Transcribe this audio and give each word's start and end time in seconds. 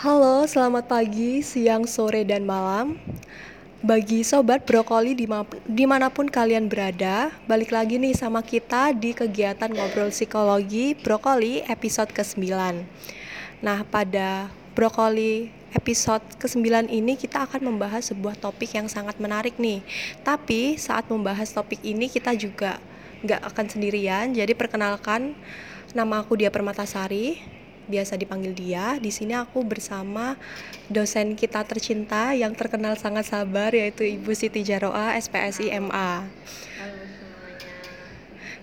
Halo, 0.00 0.48
selamat 0.48 0.88
pagi, 0.88 1.44
siang, 1.44 1.84
sore, 1.84 2.24
dan 2.24 2.48
malam. 2.48 2.96
Bagi 3.84 4.24
sobat 4.24 4.64
brokoli 4.64 5.12
di 5.12 5.84
mana 5.84 6.08
pun 6.08 6.24
kalian 6.24 6.72
berada, 6.72 7.28
balik 7.44 7.68
lagi 7.68 8.00
nih 8.00 8.16
sama 8.16 8.40
kita 8.40 8.96
di 8.96 9.12
kegiatan 9.12 9.68
ngobrol 9.68 10.08
psikologi 10.08 10.96
brokoli 10.96 11.60
episode 11.68 12.16
ke-9. 12.16 12.48
Nah, 13.60 13.84
pada 13.92 14.48
brokoli 14.72 15.52
episode 15.76 16.24
ke-9 16.40 16.88
ini 16.88 17.20
kita 17.20 17.44
akan 17.44 17.68
membahas 17.68 18.08
sebuah 18.08 18.40
topik 18.40 18.72
yang 18.72 18.88
sangat 18.88 19.20
menarik 19.20 19.60
nih. 19.60 19.84
Tapi 20.24 20.80
saat 20.80 21.12
membahas 21.12 21.52
topik 21.52 21.84
ini 21.84 22.08
kita 22.08 22.32
juga 22.40 22.80
nggak 23.20 23.52
akan 23.52 23.66
sendirian. 23.68 24.32
Jadi 24.32 24.56
perkenalkan, 24.56 25.36
nama 25.92 26.24
aku 26.24 26.40
Dia 26.40 26.48
Permatasari 26.48 27.59
biasa 27.90 28.14
dipanggil 28.14 28.54
dia. 28.54 28.94
Di 29.02 29.10
sini 29.10 29.34
aku 29.34 29.66
bersama 29.66 30.38
dosen 30.86 31.34
kita 31.34 31.66
tercinta 31.66 32.30
yang 32.38 32.54
terkenal 32.54 32.94
sangat 32.94 33.26
sabar 33.26 33.74
yaitu 33.74 34.06
Ibu 34.06 34.30
Siti 34.38 34.62
Jaroa, 34.62 35.18
SPSI 35.18 35.74
MA. 35.82 36.22
Halo 36.78 37.02
semuanya. 37.10 37.74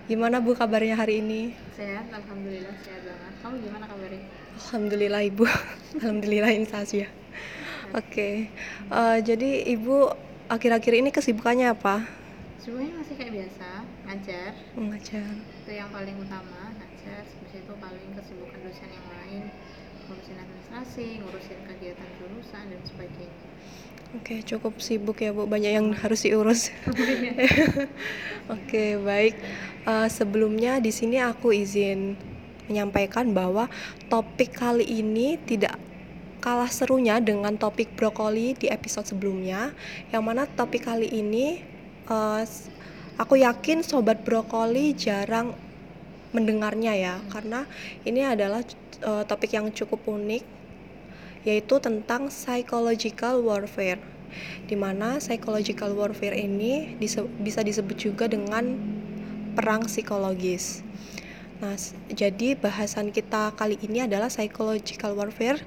Gimana 0.08 0.36
Bu 0.40 0.56
kabarnya 0.56 0.96
hari 0.96 1.20
ini? 1.20 1.52
Sehat, 1.76 2.08
alhamdulillah 2.08 2.72
sehat 2.80 3.04
banget. 3.04 3.32
Kamu 3.44 3.54
gimana 3.60 3.84
kabarnya? 3.84 4.24
Alhamdulillah 4.58 5.22
Ibu. 5.28 5.44
alhamdulillah 6.00 6.50
saja. 6.64 7.06
Oke. 7.92 8.08
Okay. 8.08 8.34
Uh, 8.88 9.16
eh, 9.16 9.18
jadi 9.20 9.50
Ibu 9.76 10.08
akhir-akhir 10.48 10.92
ini 11.04 11.12
kesibukannya 11.12 11.76
apa? 11.76 12.08
Semuanya 12.56 13.00
masih 13.00 13.14
kayak 13.16 13.32
biasa, 13.32 13.68
ngajar. 14.08 14.52
Ngajar. 14.76 15.32
Itu 15.64 15.72
yang 15.72 15.88
paling 15.88 16.16
utama, 16.20 16.72
ngajar. 17.08 17.24
Habis 17.24 17.54
itu 17.56 17.72
paling 17.80 18.10
kesibukan 18.12 18.58
dosen 18.60 18.88
yang 18.92 19.08
lain 19.08 19.42
ngurusin 20.08 20.36
administrasi 20.40 21.06
ngurusin 21.20 21.58
kegiatan 21.68 22.08
jurusan 22.16 22.64
dan 22.72 22.80
sebagainya 22.84 23.36
Oke, 24.16 24.40
cukup 24.40 24.80
sibuk 24.80 25.20
ya 25.20 25.36
Bu, 25.36 25.44
banyak 25.44 25.68
yang 25.68 25.92
harus 25.92 26.24
diurus. 26.24 26.72
Oke, 28.56 28.96
baik. 28.96 29.36
Uh, 29.84 30.08
sebelumnya 30.08 30.80
di 30.80 30.88
sini 30.88 31.20
aku 31.20 31.52
izin 31.52 32.16
menyampaikan 32.72 33.36
bahwa 33.36 33.68
topik 34.08 34.56
kali 34.56 34.88
ini 34.88 35.36
tidak 35.44 35.76
kalah 36.40 36.72
serunya 36.72 37.20
dengan 37.20 37.60
topik 37.60 37.92
brokoli 38.00 38.56
di 38.56 38.72
episode 38.72 39.04
sebelumnya. 39.04 39.76
Yang 40.08 40.22
mana 40.24 40.48
topik 40.56 40.88
kali 40.88 41.12
ini 41.12 41.60
uh, 42.08 42.48
aku 43.20 43.44
yakin 43.44 43.84
sobat 43.84 44.24
brokoli 44.24 44.96
jarang 44.96 45.52
mendengarnya 46.34 46.92
ya, 46.94 47.14
karena 47.32 47.64
ini 48.04 48.24
adalah 48.24 48.60
uh, 49.04 49.24
topik 49.24 49.54
yang 49.54 49.72
cukup 49.72 50.04
unik 50.04 50.44
yaitu 51.46 51.78
tentang 51.78 52.28
psychological 52.28 53.40
warfare 53.46 54.02
di 54.68 54.76
mana 54.76 55.16
psychological 55.22 55.96
warfare 55.96 56.36
ini 56.36 56.98
dise 57.00 57.24
bisa 57.40 57.64
disebut 57.64 57.96
juga 57.96 58.28
dengan 58.28 58.76
perang 59.56 59.88
psikologis. 59.88 60.84
Nah, 61.58 61.74
jadi 62.12 62.54
bahasan 62.54 63.10
kita 63.10 63.50
kali 63.58 63.80
ini 63.82 64.06
adalah 64.06 64.30
psychological 64.30 65.18
warfare 65.18 65.58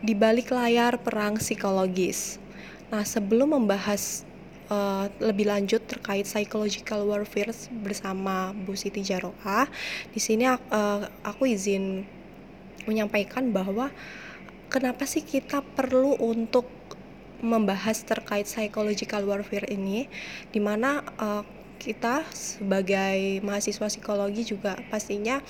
di 0.00 0.16
balik 0.16 0.48
layar 0.54 0.96
perang 0.96 1.36
psikologis. 1.36 2.40
Nah, 2.88 3.04
sebelum 3.04 3.52
membahas 3.52 4.24
uh, 4.70 5.10
lebih 5.20 5.48
lanjut 5.48 5.84
terkait 5.84 6.24
psychological 6.28 7.04
warfare 7.08 7.52
bersama 7.84 8.52
Bu 8.54 8.76
Siti 8.78 9.04
Jaroa, 9.04 9.68
di 10.12 10.20
sini 10.20 10.48
uh, 10.48 10.58
aku 11.24 11.48
izin 11.50 12.04
menyampaikan 12.84 13.48
bahwa 13.52 13.88
kenapa 14.68 15.08
sih 15.08 15.24
kita 15.24 15.64
perlu 15.64 16.16
untuk 16.20 16.68
membahas 17.44 18.00
terkait 18.04 18.48
psychological 18.48 19.28
warfare 19.28 19.68
ini 19.68 20.08
di 20.48 20.60
mana 20.60 21.04
uh, 21.20 21.40
eh, 21.40 21.44
kita 21.76 22.24
sebagai 22.32 23.44
mahasiswa 23.44 23.92
psikologi 23.92 24.48
juga 24.48 24.80
pastinya 24.88 25.44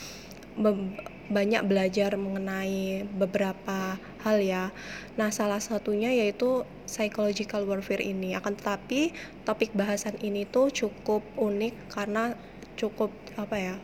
banyak 1.31 1.65
belajar 1.65 2.17
mengenai 2.21 3.09
beberapa 3.17 3.97
hal 4.25 4.37
ya. 4.41 4.73
Nah, 5.17 5.33
salah 5.33 5.61
satunya 5.61 6.13
yaitu 6.13 6.65
psychological 6.85 7.65
warfare 7.65 8.05
ini. 8.05 8.37
Akan 8.37 8.57
tetapi 8.57 9.13
topik 9.49 9.73
bahasan 9.73 10.17
ini 10.21 10.45
tuh 10.45 10.69
cukup 10.69 11.25
unik 11.37 11.75
karena 11.93 12.37
cukup 12.77 13.09
apa 13.39 13.57
ya? 13.57 13.77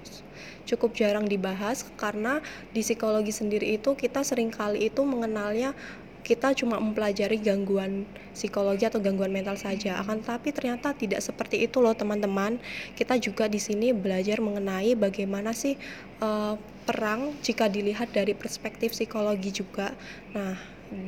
cukup 0.68 0.94
jarang 0.94 1.26
dibahas 1.26 1.82
karena 1.98 2.38
di 2.70 2.86
psikologi 2.86 3.34
sendiri 3.34 3.74
itu 3.74 3.98
kita 3.98 4.22
sering 4.22 4.54
kali 4.54 4.86
itu 4.86 5.02
mengenalnya 5.02 5.74
kita 6.20 6.52
cuma 6.54 6.76
mempelajari 6.78 7.40
gangguan 7.40 8.04
psikologi 8.36 8.86
atau 8.86 9.00
gangguan 9.02 9.32
mental 9.32 9.56
saja. 9.56 9.98
Akan 10.00 10.20
tetapi 10.22 10.52
ternyata 10.54 10.94
tidak 10.94 11.20
seperti 11.24 11.64
itu 11.64 11.80
loh 11.80 11.96
teman-teman. 11.96 12.60
Kita 12.94 13.16
juga 13.16 13.48
di 13.48 13.58
sini 13.58 13.90
belajar 13.90 14.38
mengenai 14.38 14.94
bagaimana 14.94 15.50
sih 15.56 15.74
uh, 16.20 16.54
perang 16.84 17.36
jika 17.44 17.68
dilihat 17.68 18.12
dari 18.12 18.32
perspektif 18.36 18.92
psikologi 18.92 19.50
juga. 19.50 19.92
Nah, 20.36 20.56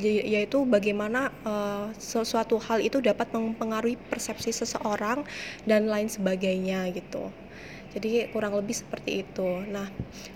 yaitu 0.02 0.62
bagaimana 0.62 1.34
uh, 1.42 1.90
sesuatu 1.98 2.54
hal 2.62 2.78
itu 2.78 3.02
dapat 3.02 3.34
mempengaruhi 3.34 3.98
persepsi 3.98 4.54
seseorang 4.54 5.26
dan 5.66 5.90
lain 5.90 6.06
sebagainya 6.06 6.86
gitu. 6.94 7.34
Jadi 7.92 8.25
kurang 8.32 8.56
lebih 8.56 8.72
seperti 8.72 9.20
itu. 9.20 9.48
Nah, 9.69 9.84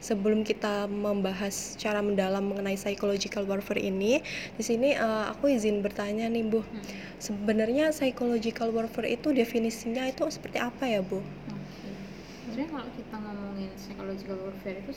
sebelum 0.05 0.44
kita 0.44 0.84
membahas 0.93 1.75
cara 1.81 2.05
mendalam 2.05 2.44
mengenai 2.44 2.77
psychological 2.77 3.49
warfare 3.49 3.81
ini, 3.81 4.21
di 4.55 4.65
sini 4.65 4.93
uh, 4.93 5.33
aku 5.33 5.49
izin 5.49 5.81
bertanya 5.81 6.28
nih, 6.28 6.45
Bu. 6.45 6.61
Hmm. 6.61 6.84
Sebenarnya 7.16 7.97
psychological 7.97 8.77
warfare 8.77 9.09
itu 9.09 9.33
definisinya 9.33 10.05
itu 10.05 10.28
seperti 10.28 10.61
apa 10.61 10.84
ya, 10.84 11.00
Bu? 11.00 11.25
Sebenarnya 12.45 12.69
kalau 12.77 12.89
kita 12.93 13.16
ngomongin 13.16 13.71
psychological 13.81 14.37
warfare 14.37 14.78
itu 14.84 14.93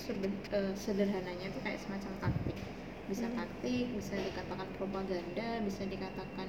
uh, 0.51 0.73
sederhananya 0.75 1.45
itu 1.47 1.59
kayak 1.63 1.79
semacam 1.79 2.11
taktik. 2.27 2.57
Bisa 3.07 3.25
hmm. 3.25 3.35
taktik, 3.39 3.85
bisa 3.95 4.13
dikatakan 4.19 4.67
propaganda, 4.75 5.47
bisa 5.63 5.81
dikatakan 5.87 6.47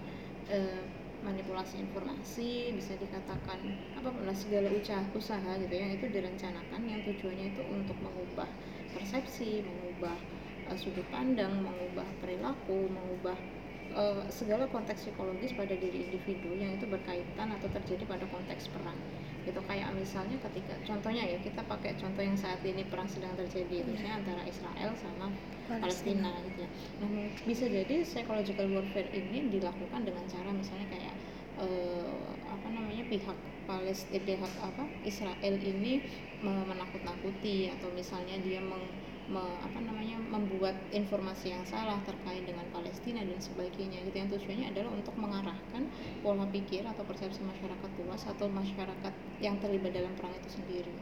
uh, 0.51 0.83
manipulasi 1.21 1.81
informasi 1.85 2.73
bisa 2.73 2.97
dikatakan 2.97 3.61
apa 3.97 4.09
pun 4.09 4.27
segala 4.33 4.73
usaha 4.73 5.05
usaha 5.13 5.51
gitu 5.61 5.75
yang 5.75 5.93
itu 5.95 6.07
direncanakan. 6.09 6.81
Yang 6.89 7.01
tujuannya 7.13 7.53
itu 7.53 7.63
untuk 7.69 7.97
mengubah 8.01 8.49
persepsi 8.97 9.63
mengubah 9.63 10.17
uh, 10.71 10.77
sudut 10.79 11.07
pandang 11.11 11.63
mengubah 11.63 12.07
perilaku 12.23 12.91
mengubah 12.91 13.39
uh, 13.95 14.23
segala 14.31 14.67
konteks 14.71 15.11
psikologis 15.11 15.55
pada 15.55 15.75
diri 15.75 16.11
individu 16.11 16.55
yang 16.59 16.75
itu 16.75 16.87
berkaitan 16.87 17.55
atau 17.55 17.69
terjadi 17.71 18.05
pada 18.07 18.27
konteks 18.31 18.71
perang 18.71 18.99
gitu 19.51 19.61
kayak 19.67 19.91
misalnya 19.99 20.39
ketika 20.39 20.75
contohnya 20.87 21.27
ya 21.27 21.39
kita 21.43 21.61
pakai 21.67 21.99
contoh 21.99 22.23
yang 22.23 22.39
saat 22.39 22.63
ini 22.63 22.87
perang 22.87 23.11
sedang 23.11 23.35
terjadi 23.35 23.83
itu 23.83 23.89
misalnya 23.91 24.23
antara 24.23 24.43
Israel 24.47 24.91
sama 24.95 25.27
Palestina, 25.67 26.31
Palestina 26.31 26.31
gitu 26.47 26.59
ya. 26.63 26.71
Nah 27.03 27.11
bisa 27.43 27.65
jadi 27.67 27.95
psychological 28.07 28.67
warfare 28.71 29.11
ini 29.11 29.51
dilakukan 29.51 30.01
dengan 30.07 30.25
cara 30.31 30.51
misalnya 30.55 30.87
kayak 30.95 31.15
uh, 31.59 32.31
apa 32.47 32.67
namanya 32.71 33.05
pihak 33.11 33.39
Palestina 33.67 34.23
pihak 34.23 34.53
apa 34.63 34.83
Israel 35.03 35.57
ini 35.59 36.03
menakut-nakuti 36.41 37.69
atau 37.69 37.91
misalnya 37.93 38.39
dia 38.41 38.63
meng 38.63 38.83
me, 39.35 39.45
apa 39.67 39.79
namanya 39.89 40.17
membuat 40.35 40.77
informasi 41.01 41.47
yang 41.55 41.65
salah 41.73 41.99
terkait 42.09 42.43
dengan 42.51 42.67
Palestina 42.75 43.21
dan 43.31 43.39
sebagainya 43.49 43.99
gitu. 44.07 44.17
Yang 44.23 44.31
tujuannya 44.39 44.67
adalah 44.73 44.91
untuk 44.99 45.15
mengarahkan 45.25 45.83
pola 46.23 46.47
pikir 46.55 46.83
atau 46.93 47.03
persepsi 47.11 47.41
masyarakat 47.53 47.91
luas 48.01 48.23
atau 48.33 48.47
masyarakat 48.51 49.13
yang 49.47 49.57
terlibat 49.63 49.93
dalam 49.99 50.13
perang 50.19 50.35
itu 50.41 50.51
sendiri. 50.59 50.95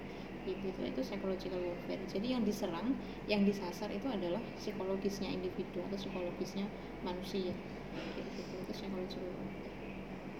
Gitu 0.49 0.81
itu 0.91 1.01
psychological 1.05 1.61
warfare. 1.69 2.03
Jadi 2.15 2.27
yang 2.35 2.43
diserang 2.49 2.89
yang 3.33 3.43
disasar 3.49 3.89
itu 3.93 4.09
adalah 4.09 4.41
psikologisnya 4.57 5.29
individu 5.29 5.79
atau 5.87 5.97
psikologisnya 6.01 6.67
manusia. 7.05 7.53
Gitu 8.17 8.55
itu 8.63 8.73
psychological 8.77 9.29
warfare. 9.37 9.77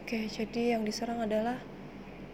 Oke 0.05 0.19
jadi 0.33 0.63
yang 0.77 0.83
diserang 0.89 1.21
adalah 1.29 1.61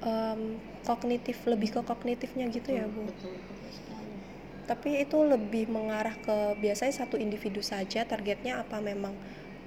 um, 0.05 0.43
kognitif 0.89 1.37
lebih 1.51 1.69
ke 1.75 1.81
kognitifnya 1.91 2.47
gitu 2.57 2.71
ya, 2.75 2.85
betul, 2.85 2.89
ya 2.89 2.95
bu? 2.95 3.05
betul, 3.09 3.37
betul 3.49 3.71
tapi 4.65 5.05
itu 5.05 5.21
lebih 5.21 5.69
mengarah 5.69 6.17
ke 6.17 6.57
biasanya 6.61 7.05
satu 7.05 7.21
individu 7.21 7.61
saja 7.61 8.05
targetnya 8.09 8.65
apa 8.65 8.81
memang 8.81 9.13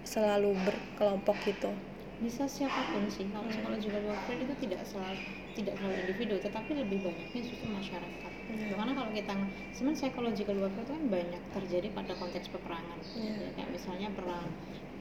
selalu 0.07 0.57
berkelompok 0.65 1.37
gitu 1.45 1.71
bisa 2.17 2.49
siapa 2.49 2.81
pun 2.89 3.05
sih 3.13 3.29
kalau 3.29 3.45
hmm. 3.45 3.77
juga 3.77 3.99
warfare 4.09 4.41
itu 4.41 4.55
tidak 4.65 4.81
selalu 4.89 5.21
tidak 5.53 5.77
selalu 5.77 5.95
individu 6.01 6.35
tetapi 6.41 6.71
lebih 6.73 6.97
banyaknya 7.05 7.41
justru 7.45 7.67
masyarakat 7.69 8.31
hmm. 8.49 8.73
karena 8.73 8.93
kalau 8.97 9.11
kita 9.13 9.33
sebenarnya 9.77 9.99
psychological 10.01 10.55
warfare 10.57 10.85
itu 10.85 10.93
kan 10.97 11.05
banyak 11.13 11.43
terjadi 11.53 11.87
pada 11.93 12.13
konteks 12.17 12.49
peperangan 12.49 12.99
hmm. 13.13 13.21
ya, 13.21 13.47
kayak 13.53 13.69
misalnya 13.69 14.09
perang 14.17 14.49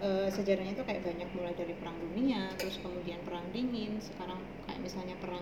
e, 0.01 0.29
sejarahnya 0.33 0.73
itu 0.77 0.85
kayak 0.85 1.03
banyak 1.05 1.29
mulai 1.37 1.55
dari 1.57 1.75
perang 1.77 1.97
dunia 2.01 2.53
terus 2.61 2.81
kemudian 2.81 3.21
perang 3.25 3.45
dingin 3.53 4.01
sekarang 4.01 4.41
kayak 4.67 4.81
misalnya 4.83 5.17
perang 5.23 5.41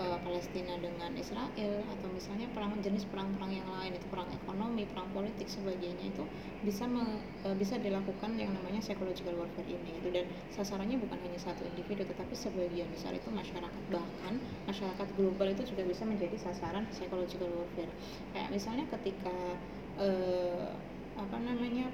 uh, 0.00 0.18
Palestina 0.26 0.74
dengan 0.80 1.14
Israel 1.14 1.86
atau 1.86 2.08
misalnya 2.10 2.50
perang 2.50 2.74
jenis 2.82 3.06
perang-perang 3.06 3.52
yang 3.54 3.68
lain 3.68 3.94
itu 3.94 4.06
perang 4.10 4.26
ekonomi 4.32 4.88
perang 4.90 5.06
politik 5.14 5.46
sebagainya 5.46 6.10
itu 6.10 6.24
bisa 6.66 6.88
me, 6.88 7.22
uh, 7.46 7.54
bisa 7.54 7.78
dilakukan 7.78 8.34
yang 8.34 8.50
namanya 8.50 8.82
psychological 8.82 9.38
warfare 9.38 9.68
ini 9.68 10.02
itu 10.02 10.08
dan 10.10 10.26
sasarannya 10.50 10.98
bukan 10.98 11.18
hanya 11.22 11.38
satu 11.38 11.62
individu 11.68 12.02
tetapi 12.08 12.34
sebagian 12.34 12.88
besar 12.90 13.14
itu 13.14 13.28
masyarakat. 13.30 13.82
Bahkan 13.92 14.34
masyarakat 14.66 15.08
global 15.14 15.46
itu 15.52 15.62
juga 15.68 15.82
bisa 15.86 16.02
menjadi 16.02 16.34
sasaran 16.40 16.88
psychological 16.90 17.50
warfare. 17.54 17.92
Kayak 18.34 18.48
misalnya 18.50 18.84
ketika 18.98 19.36
uh, 20.00 20.74
apa 21.12 21.36
namanya 21.38 21.92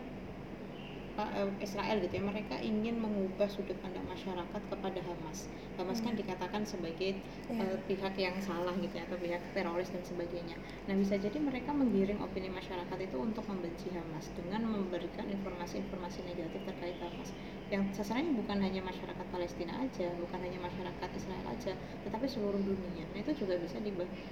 Eh, 1.19 1.51
Israel 1.59 1.99
gitu 1.99 2.15
ya 2.15 2.23
mereka 2.23 2.63
ingin 2.63 3.03
mengubah 3.03 3.51
sudut 3.51 3.75
pandang 3.83 4.07
masyarakat 4.07 4.63
kepada 4.71 5.03
Hamas 5.03 5.51
Hamas 5.75 5.99
kan 5.99 6.15
hmm. 6.15 6.23
dikatakan 6.23 6.63
sebagai 6.63 7.19
yeah. 7.51 7.59
Iya. 7.59 7.75
uh, 7.75 7.79
pihak 7.91 8.15
yang 8.23 8.39
salah 8.39 8.71
gitu 8.79 8.95
ya 8.95 9.03
atau 9.03 9.19
pihak 9.19 9.43
teroris 9.51 9.91
dan 9.91 10.07
sebagainya 10.07 10.55
nah 10.87 10.95
bisa 10.95 11.19
jadi 11.19 11.35
mereka 11.43 11.75
menggiring 11.75 12.23
opini 12.23 12.47
masyarakat 12.47 12.99
itu 13.03 13.19
untuk 13.19 13.43
membenci 13.51 13.91
Hamas 13.91 14.31
dengan 14.39 14.63
memberikan 14.63 15.27
informasi-informasi 15.27 16.23
negatif 16.23 16.63
terkait 16.63 16.95
Hamas 17.03 17.35
yang 17.67 17.83
sasarannya 17.91 18.39
bukan 18.39 18.63
hanya 18.63 18.79
masyarakat 18.87 19.27
Palestina 19.35 19.75
aja 19.75 20.15
bukan 20.23 20.39
hanya 20.39 20.63
masyarakat 20.63 21.09
Israel 21.19 21.47
aja 21.51 21.75
tetapi 22.07 22.31
seluruh 22.31 22.63
dunia 22.63 23.11
nah 23.11 23.19
itu 23.19 23.35
juga 23.35 23.59
bisa 23.59 23.83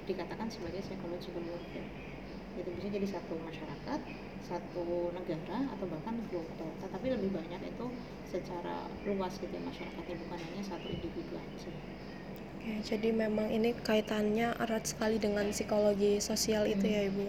dikatakan 0.07 0.47
sebagai 0.55 0.87
psychological 0.87 1.43
warfare 1.51 2.16
gitu. 2.57 2.69
Bisa 2.75 2.89
jadi 2.89 3.07
satu 3.07 3.35
masyarakat 3.39 4.01
satu 4.47 5.11
negara 5.11 5.59
atau 5.75 5.87
bahkan 5.91 6.15
global 6.31 6.71
tetapi 6.79 7.07
lebih 7.19 7.35
banyak 7.35 7.61
itu 7.67 7.87
secara 8.31 8.87
luas 9.03 9.35
gitu 9.43 9.51
ya 9.51 9.63
masyarakatnya 9.67 10.17
bukan 10.23 10.39
hanya 10.39 10.63
satu 10.63 10.87
individu 10.87 11.35
aja. 11.35 11.71
Oke, 12.55 12.73
jadi 12.87 13.11
memang 13.11 13.51
ini 13.51 13.75
kaitannya 13.75 14.55
erat 14.63 14.87
sekali 14.87 15.19
dengan 15.19 15.51
psikologi 15.51 16.23
sosial 16.23 16.67
itu 16.71 16.87
ya, 16.87 17.03
hmm. 17.03 17.07
ya 17.07 17.11
ibu. 17.11 17.27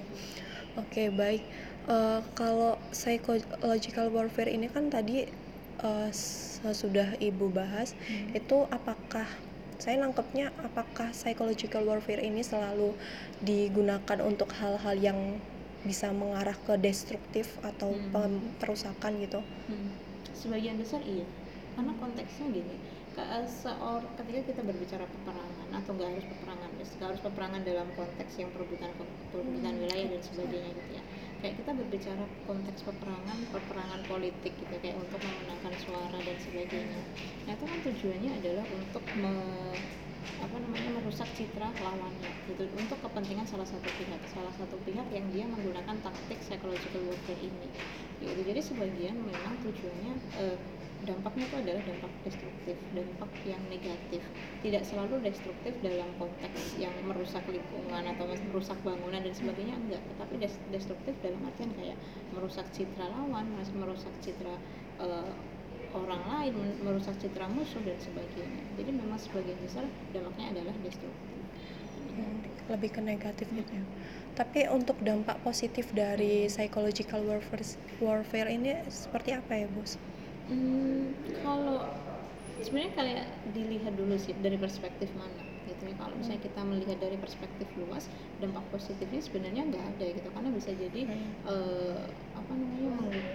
Oke 0.78 1.04
baik. 1.10 1.42
Uh, 1.88 2.22
kalau 2.38 2.78
psychological 2.94 4.12
warfare 4.14 4.52
ini 4.52 4.70
kan 4.70 4.94
tadi 4.94 5.26
uh, 5.82 6.10
sudah 6.70 7.18
ibu 7.18 7.50
bahas 7.50 7.98
hmm. 7.98 8.38
itu 8.38 8.68
apakah 8.70 9.26
saya 9.78 10.02
nangkepnya 10.02 10.50
apakah 10.66 11.14
psychological 11.14 11.86
warfare 11.86 12.22
ini 12.22 12.42
selalu 12.42 12.98
digunakan 13.46 14.18
untuk 14.26 14.50
hal-hal 14.58 14.98
yang 14.98 15.38
bisa 15.86 16.10
mengarah 16.10 16.58
ke 16.66 16.74
destruktif 16.82 17.56
atau 17.62 17.94
hmm. 17.94 18.58
perusakan 18.58 19.22
gitu 19.22 19.40
hmm. 19.70 19.90
sebagian 20.34 20.82
besar 20.82 21.00
iya 21.06 21.26
karena 21.78 21.94
konteksnya 22.02 22.50
gini 22.50 22.76
seor 23.50 24.06
ketika 24.14 24.54
kita 24.54 24.62
berbicara 24.62 25.06
peperangan 25.10 25.68
atau 25.74 25.92
nggak 25.98 26.10
harus 26.14 26.26
peperangan 26.30 26.70
nggak 26.78 27.08
harus 27.10 27.22
peperangan 27.26 27.62
dalam 27.66 27.88
konteks 27.98 28.34
yang 28.38 28.50
perebutan 28.54 28.90
perebutan 29.34 29.74
hmm. 29.74 29.82
wilayah 29.86 30.08
dan 30.14 30.22
sebagainya 30.22 30.72
gitu 30.74 30.92
ya 31.02 31.04
kayak 31.42 31.56
kita 31.62 31.72
berbicara 31.78 32.26
konteks 32.50 32.82
peperangan 32.82 33.38
peperangan 33.54 34.02
politik 34.10 34.54
gitu 34.58 34.76
kayak 34.82 34.98
untuk 34.98 35.22
memenangkan 35.22 35.74
suara 35.78 36.18
dan 36.18 36.38
sebagainya. 36.42 37.00
Nah 37.46 37.54
itu 37.54 37.66
kan 37.70 37.80
tujuannya 37.86 38.32
adalah 38.42 38.66
untuk 38.74 39.04
me, 39.14 39.34
apa 40.38 40.58
namanya 40.58 40.90
merusak 40.98 41.30
citra 41.38 41.70
lawannya 41.82 42.32
gitu. 42.50 42.64
Untuk 42.74 42.98
kepentingan 43.06 43.46
salah 43.46 43.66
satu 43.70 43.90
pihak 44.02 44.22
salah 44.30 44.54
satu 44.58 44.78
pihak 44.82 45.08
yang 45.14 45.26
dia 45.30 45.46
menggunakan 45.46 45.98
taktik 46.02 46.42
psychological 46.42 47.06
warfare 47.06 47.42
ini 47.42 47.70
gitu. 48.22 48.42
Jadi 48.42 48.62
sebagian 48.62 49.16
memang 49.22 49.62
tujuannya 49.62 50.14
eh, 50.42 50.58
dampaknya 51.06 51.46
itu 51.46 51.58
adalah 51.62 51.82
dampak 51.86 52.12
destruktif 52.26 52.78
dampak 52.98 53.32
yang 53.46 53.62
negatif. 53.70 54.22
Tidak 54.66 54.84
selalu 54.84 55.22
destruktif 55.22 55.74
dalam 55.86 56.10
konteks 56.18 56.82
yang 56.82 56.94
merusak 57.06 57.46
lingkungan 57.46 58.04
atau 58.18 58.26
merusak 58.50 58.78
bangunan 58.82 59.22
dan 59.22 59.34
sebagainya 59.36 59.78
enggak. 59.78 60.02
Tetapi 60.02 60.36
destruktif 60.74 61.14
dalam 61.22 61.42
artian 61.46 61.70
kayak 61.78 61.98
merusak 62.34 62.66
citra 62.74 63.06
lawan 63.14 63.46
merusak 63.78 64.14
citra 64.26 64.56
uh, 64.98 65.32
orang 65.94 66.22
lain 66.28 66.54
merusak 66.82 67.16
citra 67.22 67.46
musuh 67.48 67.80
dan 67.86 67.98
sebagainya. 68.02 68.62
Jadi 68.76 68.92
memang 68.92 69.20
sebagian 69.22 69.58
besar 69.62 69.86
dampaknya 70.12 70.46
adalah 70.58 70.76
destruktif. 70.82 71.38
Hmm, 72.18 72.42
lebih 72.74 72.90
ke 72.98 73.02
negatif 73.06 73.48
gitu 73.54 73.72
ya. 73.72 73.86
Tapi 74.34 74.70
untuk 74.70 74.98
dampak 75.02 75.42
positif 75.42 75.90
dari 75.94 76.46
psychological 76.50 77.22
warfare 77.26 77.66
warfare 78.02 78.50
ini 78.50 78.82
seperti 78.90 79.34
apa 79.34 79.66
ya 79.66 79.68
bos? 79.70 79.98
Hmm, 80.48 81.12
kalau 81.44 81.84
sebenarnya 82.64 82.94
kayak 82.96 83.26
dilihat 83.52 83.94
dulu 84.00 84.16
sih 84.16 84.34
dari 84.40 84.56
perspektif 84.56 85.12
mana 85.20 85.44
gitu 85.68 85.84
ya. 85.92 85.96
Kalau 86.00 86.16
misalnya 86.16 86.42
kita 86.42 86.62
melihat 86.64 86.98
dari 87.04 87.18
perspektif 87.20 87.68
luas 87.76 88.08
dampak 88.40 88.64
positifnya 88.72 89.20
sebenarnya 89.20 89.68
nggak 89.68 89.86
ada 89.98 90.06
gitu. 90.16 90.28
Karena 90.32 90.50
bisa 90.56 90.72
jadi 90.72 91.02
hmm. 91.04 91.30
uh, 91.46 92.08
apa 92.34 92.52
namanya 92.56 92.92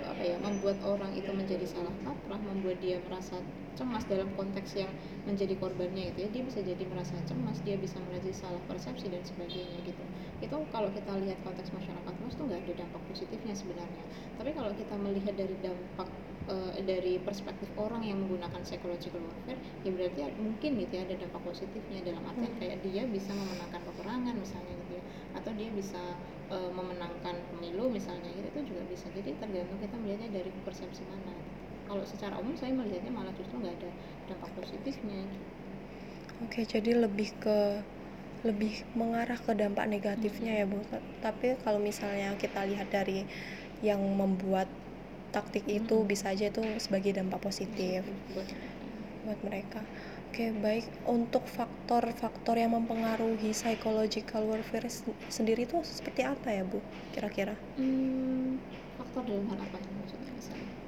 apa 0.09 0.23
ya 0.25 0.37
membuat 0.41 0.79
orang 0.83 1.13
itu 1.13 1.29
menjadi 1.31 1.67
salah 1.69 1.93
kaprah 2.03 2.41
membuat 2.41 2.81
dia 2.81 2.97
merasa 3.05 3.37
cemas 3.73 4.05
dalam 4.05 4.29
konteks 4.37 4.77
yang 4.77 4.89
menjadi 5.29 5.57
korbannya 5.61 6.13
gitu 6.13 6.19
ya. 6.25 6.29
Dia 6.33 6.43
bisa 6.49 6.61
jadi 6.65 6.85
merasa 6.89 7.15
cemas 7.29 7.61
dia 7.63 7.77
bisa 7.77 8.01
menjadi 8.09 8.33
salah 8.33 8.63
persepsi 8.67 9.13
dan 9.13 9.21
sebagainya 9.23 9.85
gitu. 9.85 10.03
Itu 10.41 10.57
kalau 10.73 10.89
kita 10.91 11.13
lihat 11.23 11.39
konteks 11.45 11.71
masyarakat 11.77 12.13
luas 12.25 12.35
tuh 12.35 12.45
nggak 12.49 12.61
ada 12.65 12.73
dampak 12.81 13.03
positifnya 13.13 13.55
sebenarnya. 13.55 14.03
Tapi 14.41 14.51
kalau 14.57 14.73
kita 14.75 14.97
melihat 14.97 15.37
dari 15.37 15.55
dampak 15.61 16.09
uh, 16.49 16.75
dari 16.83 17.19
perspektif 17.23 17.69
orang 17.79 18.03
yang 18.07 18.19
menggunakan 18.23 18.63
psychological 18.67 19.23
warfare 19.23 19.61
ya 19.87 19.91
berarti 19.91 20.21
mungkin 20.39 20.71
gitu 20.83 20.93
ya 20.99 21.03
ada 21.07 21.15
dampak 21.19 21.43
positifnya 21.47 22.01
dalam 22.03 22.23
artian 22.27 22.53
kayak 22.59 22.79
dia 22.87 23.03
bisa 23.07 23.31
memenangkan 23.35 23.81
peperangan 23.87 24.35
misalnya 24.35 24.73
gitu 24.87 24.93
ya 24.99 25.03
atau 25.33 25.51
dia 25.57 25.69
bisa 25.75 26.03
uh, 26.53 26.71
memenangkan 26.71 27.35
pemilu 27.53 27.91
misalnya 27.91 28.29
gitu 28.33 28.49
itu 28.53 28.61
juga 28.75 28.83
bisa. 28.91 29.07
Jadi 29.13 29.37
tergantung 29.39 29.79
kita 29.81 29.95
melihatnya 29.99 30.31
dari 30.43 30.51
persepsi 30.65 31.03
mana 31.09 31.33
kalau 31.91 32.05
secara 32.09 32.41
umum 32.41 32.57
saya 32.57 32.73
melihatnya 32.73 33.13
malah 33.13 33.35
justru 33.37 33.59
nggak 33.61 33.75
ada 33.83 33.91
dampak 34.31 34.51
positifnya 34.57 35.29
oke 36.43 36.61
jadi 36.65 36.91
lebih 37.05 37.29
ke 37.37 37.59
lebih 38.43 38.83
mengarah 38.99 39.39
ke 39.39 39.55
dampak 39.55 39.87
negatifnya 39.87 40.53
hmm. 40.59 40.61
ya 40.61 40.65
bu. 40.67 40.79
Tapi 41.23 41.55
kalau 41.63 41.79
misalnya 41.79 42.35
kita 42.35 42.67
lihat 42.67 42.91
dari 42.91 43.23
yang 43.87 44.03
membuat 44.03 44.67
taktik 45.33 45.65
itu 45.67 46.05
bisa 46.05 46.31
aja 46.31 46.53
itu 46.53 46.61
sebagai 46.77 47.17
dampak 47.17 47.41
positif 47.41 48.05
buat 49.25 49.41
mereka. 49.43 49.81
Oke, 50.33 50.49
baik 50.49 50.89
untuk 51.05 51.45
faktor-faktor 51.45 52.57
yang 52.57 52.73
mempengaruhi 52.73 53.53
psychological 53.53 54.49
warfare 54.49 54.89
sendiri 55.29 55.69
itu 55.69 55.85
seperti 55.85 56.25
apa 56.25 56.49
ya, 56.49 56.65
Bu? 56.65 56.81
Kira-kira? 57.13 57.53
Hmm, 57.77 58.57
faktor 58.97 59.29
dalam 59.29 59.45
hal 59.53 59.61
apa 59.61 59.77
maksudnya 59.77 60.33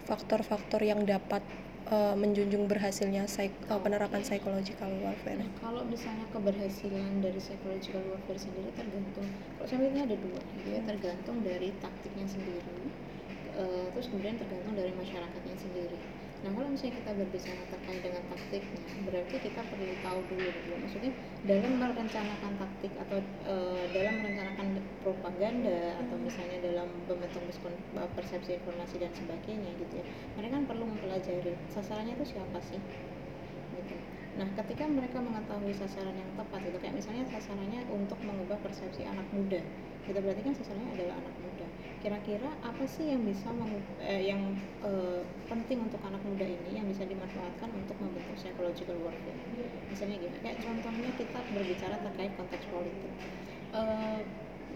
Faktor-faktor 0.09 0.81
yang 0.81 1.05
dapat 1.05 1.45
uh, 1.93 2.17
menjunjung 2.17 2.65
berhasilnya 2.65 3.29
psik 3.29 3.53
uh, 3.69 3.77
penerapan 3.85 4.25
psychological 4.25 4.89
warfare. 5.05 5.41
Nah, 5.41 5.53
kalau 5.61 5.85
misalnya 5.85 6.25
keberhasilan 6.33 7.21
dari 7.21 7.37
psychological 7.37 8.01
warfare 8.17 8.41
sendiri 8.41 8.73
tergantung, 8.73 9.29
kalau 9.61 9.69
saya 9.69 10.09
ada 10.09 10.17
dua, 10.17 10.41
ya 10.65 10.81
tergantung 10.89 11.37
dari 11.45 11.69
taktiknya 11.85 12.27
sendiri 12.29 12.73
uh, 13.59 13.87
terus 13.95 14.07
kemudian 14.11 14.37
tergantung 14.37 14.75
dari 14.75 14.93
masyarakatnya 14.95 15.57
sendiri. 15.57 15.99
Nah 16.45 16.53
kalau 16.53 16.69
misalnya 16.69 17.01
kita 17.01 17.11
berbicara 17.17 17.63
terkait 17.73 18.01
dengan 18.05 18.23
taktiknya 18.29 18.81
berarti 19.09 19.37
kita 19.49 19.61
perlu 19.65 19.95
tahu 20.05 20.19
dulu 20.29 20.49
gitu 20.53 20.77
maksudnya 20.77 21.13
dalam 21.49 21.73
merencanakan 21.81 22.53
taktik 22.61 22.93
atau 23.01 23.19
uh, 23.49 23.85
dalam 23.97 24.15
merencanakan 24.21 24.67
propaganda 25.01 25.97
atau 26.05 26.17
misalnya 26.21 26.61
dalam 26.61 26.93
membentuk 27.09 27.49
persepsi 28.13 28.61
informasi 28.61 29.01
dan 29.01 29.09
sebagainya 29.17 29.73
gitu 29.81 29.95
ya 29.97 30.07
mereka 30.37 30.61
kan 30.61 30.65
perlu 30.69 30.85
mempelajari 30.85 31.57
sasarannya 31.73 32.13
itu 32.13 32.37
siapa 32.37 32.61
sih? 32.61 32.81
Gitu. 33.81 33.95
Nah 34.37 34.49
ketika 34.53 34.85
mereka 34.85 35.25
mengetahui 35.25 35.73
sasaran 35.73 36.13
yang 36.13 36.29
tepat 36.37 36.61
itu 36.61 36.77
kayak 36.77 36.95
misalnya 37.01 37.25
sasarannya 37.33 37.89
untuk 37.89 38.21
mengubah 38.21 38.61
persepsi 38.61 39.09
anak 39.09 39.25
muda 39.33 39.65
kita 40.05 40.21
berarti 40.21 40.45
kan 40.45 40.53
sasarannya 40.53 40.91
adalah 40.93 41.17
anak 41.25 41.35
muda 41.41 41.54
kira-kira 42.05 42.51
apa 42.61 42.85
sih 42.85 43.09
yang 43.17 43.25
bisa 43.25 43.49
eh, 44.05 44.23
yang 44.29 44.41
eh, 44.85 45.25
penting 45.49 45.81
untuk 45.89 46.01
anak 46.05 46.21
muda 46.21 46.45
ini 46.45 46.71
yang 46.77 46.87
bisa 46.93 47.09
dimanfaatkan 47.09 47.73
untuk 47.73 47.97
membentuk 47.97 48.37
psychological 48.37 49.01
warfare? 49.01 49.41
Misalnya 49.89 50.17
gini 50.21 50.37
kayak 50.45 50.61
contohnya 50.61 51.11
kita 51.17 51.41
berbicara 51.57 51.97
terkait 52.05 52.33
konteks 52.37 52.65
politik. 52.69 53.13
Eh, 53.73 54.21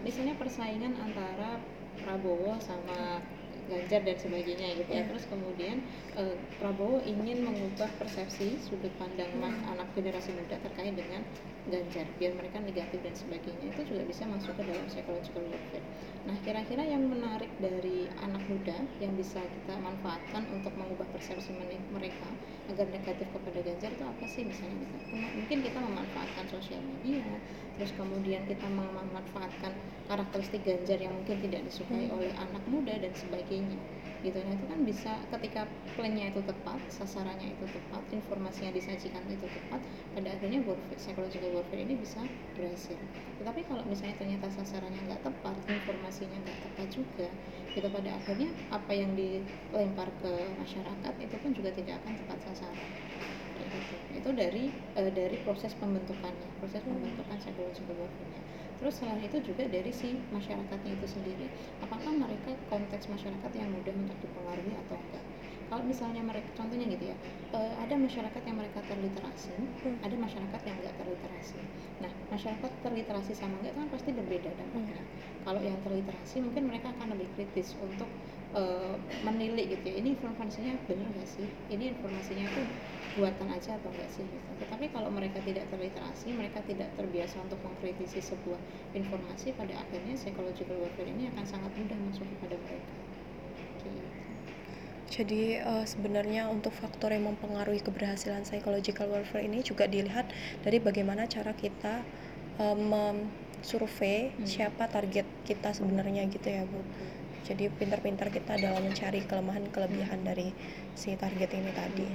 misalnya 0.01 0.33
persaingan 0.41 0.97
antara 0.97 1.61
Prabowo 2.01 2.57
sama 2.57 3.21
Ganjar 3.69 4.01
dan 4.01 4.17
sebagainya 4.17 4.81
gitu 4.81 4.89
ya. 4.89 5.05
Iya. 5.05 5.13
terus 5.13 5.29
kemudian 5.29 5.77
eh, 6.17 6.35
Prabowo 6.57 6.97
ingin 7.05 7.45
mengubah 7.45 7.93
persepsi 8.01 8.57
sudut 8.57 8.89
pandang 8.97 9.29
ma- 9.37 9.61
anak 9.69 9.85
generasi 9.93 10.33
muda 10.33 10.57
terkait 10.65 10.97
dengan 10.97 11.21
Ganjar 11.69 12.05
biar 12.19 12.33
mereka 12.35 12.57
negatif 12.59 12.99
dan 13.05 13.13
sebagainya 13.13 13.71
itu 13.71 13.81
juga 13.85 14.03
bisa 14.03 14.25
masuk 14.25 14.57
ke 14.59 14.63
dalam 14.65 14.85
psychological 14.89 15.45
warfare. 15.47 15.85
Nah 16.27 16.35
kira-kira 16.43 16.83
yang 16.83 17.05
menarik 17.07 17.53
dari 17.61 18.09
anak 18.19 18.43
muda 18.51 18.77
yang 18.99 19.13
bisa 19.15 19.39
kita 19.45 19.77
manfaatkan 19.79 20.43
untuk 20.51 20.73
mengubah 20.75 21.07
persepsi 21.13 21.53
mereka 21.93 22.29
agar 22.67 22.89
negatif 22.89 23.29
kepada 23.31 23.59
Ganjar 23.61 23.91
itu 23.95 24.05
apa 24.05 24.25
sih? 24.25 24.43
Misalnya 24.45 24.83
kita 24.83 24.97
mungkin 25.37 25.57
kita 25.63 25.79
memanfaatkan 25.79 26.45
sosial 26.49 26.81
media 26.83 27.23
terus 27.79 27.95
kemudian 27.95 28.43
kita 28.43 28.67
memanfaatkan 28.67 29.71
karakteristik 30.09 30.65
Ganjar 30.67 30.99
yang 30.99 31.15
mungkin 31.15 31.39
tidak 31.39 31.63
disukai 31.69 32.09
Hmm. 32.09 32.15
oleh 32.19 32.31
anak 32.35 32.63
muda 32.67 32.93
dan 32.99 33.13
sebagainya 33.15 33.79
gitu. 34.25 34.37
Nah 34.45 34.53
itu 34.57 34.65
kan 34.71 34.79
bisa 34.83 35.11
ketika 35.33 35.61
plannya 35.95 36.31
itu 36.31 36.41
tepat 36.43 36.79
sasarannya 36.87 37.47
itu 37.55 37.65
tepat 37.75 38.03
informasinya 38.15 38.71
disajikan 38.71 39.23
itu 39.27 39.47
tepat 39.51 39.79
pada 40.15 40.29
akhirnya 40.35 40.59
warfare, 40.63 40.99
psychological 40.99 41.51
warfare 41.55 41.81
ini 41.83 41.95
bisa 41.99 42.21
berhasil. 42.55 42.99
Tetapi 43.39 43.61
kalau 43.67 43.83
misalnya 43.87 44.15
ternyata 44.19 44.47
sasarannya 44.51 45.01
nggak 45.07 45.23
tepat 45.27 45.57
informasinya 45.71 46.37
nggak 46.43 46.59
tepat 46.65 46.87
juga 46.91 47.27
gitu 47.75 47.87
pada 47.87 48.09
akhirnya 48.19 48.49
apa 48.73 48.91
yang 48.91 49.11
dilempar 49.15 50.09
ke 50.19 50.31
masyarakat 50.59 51.13
itu 51.23 51.35
pun 51.39 51.51
juga 51.55 51.69
tidak 51.71 52.03
akan 52.03 52.13
tepat 52.19 52.39
sasaran. 52.47 52.91
Gitu. 53.59 53.75
itu 54.15 54.29
dari 54.31 54.71
eh, 54.95 55.11
dari 55.11 55.35
proses 55.43 55.75
pembentukannya 55.75 56.47
proses 56.63 56.79
pembentukan 56.79 57.35
psychological 57.43 57.91
warfare-nya 57.99 58.39
terus 58.79 58.95
selain 58.99 59.19
itu 59.27 59.37
juga 59.43 59.63
dari 59.67 59.91
si 59.91 60.09
masyarakatnya 60.31 60.91
itu 60.97 61.07
sendiri 61.15 61.47
apakah 61.85 62.11
mereka 62.15 62.55
konteks 62.71 63.05
masyarakat 63.11 63.51
yang 63.59 63.69
mudah 63.75 63.93
untuk 63.93 64.17
dipengaruhi 64.23 64.73
atau 64.87 64.97
enggak? 65.03 65.25
Kalau 65.69 65.83
misalnya 65.85 66.25
mereka 66.25 66.49
contohnya 66.57 66.85
gitu 66.89 67.05
ya 67.13 67.17
eh, 67.53 67.73
ada 67.83 67.95
masyarakat 67.99 68.41
yang 68.47 68.57
mereka 68.57 68.79
terliterasi 68.89 69.53
Hmm. 69.83 69.95
ada 70.03 70.15
masyarakat 70.15 70.61
yang 70.65 70.75
enggak 70.81 70.95
terliterasi. 70.99 71.61
Nah 72.03 72.11
masyarakat 72.33 72.71
terliterasi 72.83 73.33
sama 73.37 73.59
enggak 73.61 73.75
itu 73.75 73.79
kan 73.83 73.89
pasti 73.91 74.09
berbeda 74.15 74.49
dampaknya. 74.57 75.03
Kalau 75.45 75.61
yang 75.63 75.79
terliterasi 75.85 76.43
mungkin 76.43 76.67
mereka 76.67 76.91
akan 76.95 77.15
lebih 77.15 77.31
kritis 77.35 77.75
untuk 77.79 78.09
eh, 78.55 78.95
menilik 79.25 79.65
gitu 79.77 79.85
ya 79.91 79.95
ini 80.01 80.09
informasinya 80.17 80.73
benar 80.89 81.07
nggak 81.13 81.29
sih 81.35 81.47
ini 81.73 81.83
informasinya 81.93 82.45
itu 82.51 82.61
buatan 83.17 83.49
aja 83.49 83.75
atau 83.81 83.89
enggak 83.93 84.09
sih 84.15 84.23
gitu 84.29 84.51
tetapi 84.61 84.85
kalau 84.93 85.09
mereka 85.09 85.41
tidak 85.41 85.65
terliterasi 85.73 86.27
mereka 86.39 86.59
tidak 86.69 86.89
terbiasa 86.97 87.41
untuk 87.45 87.59
mengkritisi 87.65 88.19
sebuah 88.21 88.61
informasi 88.93 89.47
pada 89.57 89.73
akhirnya 89.83 90.13
psychological 90.15 90.77
warfare 90.81 91.09
ini 91.09 91.23
akan 91.33 91.45
sangat 91.45 91.71
mudah 91.77 91.97
masuk 92.07 92.25
kepada 92.37 92.55
mereka 92.65 92.93
Gitu. 93.79 93.99
Jadi 95.09 95.57
eh, 95.57 95.85
sebenarnya 95.93 96.41
untuk 96.55 96.69
faktor 96.81 97.09
yang 97.15 97.25
mempengaruhi 97.33 97.81
keberhasilan 97.81 98.45
psychological 98.45 99.07
warfare 99.13 99.41
ini 99.49 99.59
juga 99.65 99.85
dilihat 99.89 100.29
dari 100.65 100.77
bagaimana 100.87 101.25
cara 101.25 101.51
kita 101.57 102.05
eh, 102.61 102.77
memsurvei 102.91 104.37
Hmm. 104.37 104.45
siapa 104.45 104.85
target 104.95 105.25
kita 105.47 105.69
sebenarnya 105.73 106.21
gitu 106.29 106.47
ya 106.57 106.63
Bu. 106.69 106.85
Jadi 107.43 107.71
pintar-pintar 107.71 108.29
kita 108.29 108.55
dalam 108.55 108.81
mencari 108.81 109.23
kelemahan-kelebihan 109.23 110.21
dari 110.21 110.51
si 110.93 111.15
target 111.15 111.49
ini 111.51 111.71
tadi. 111.71 112.07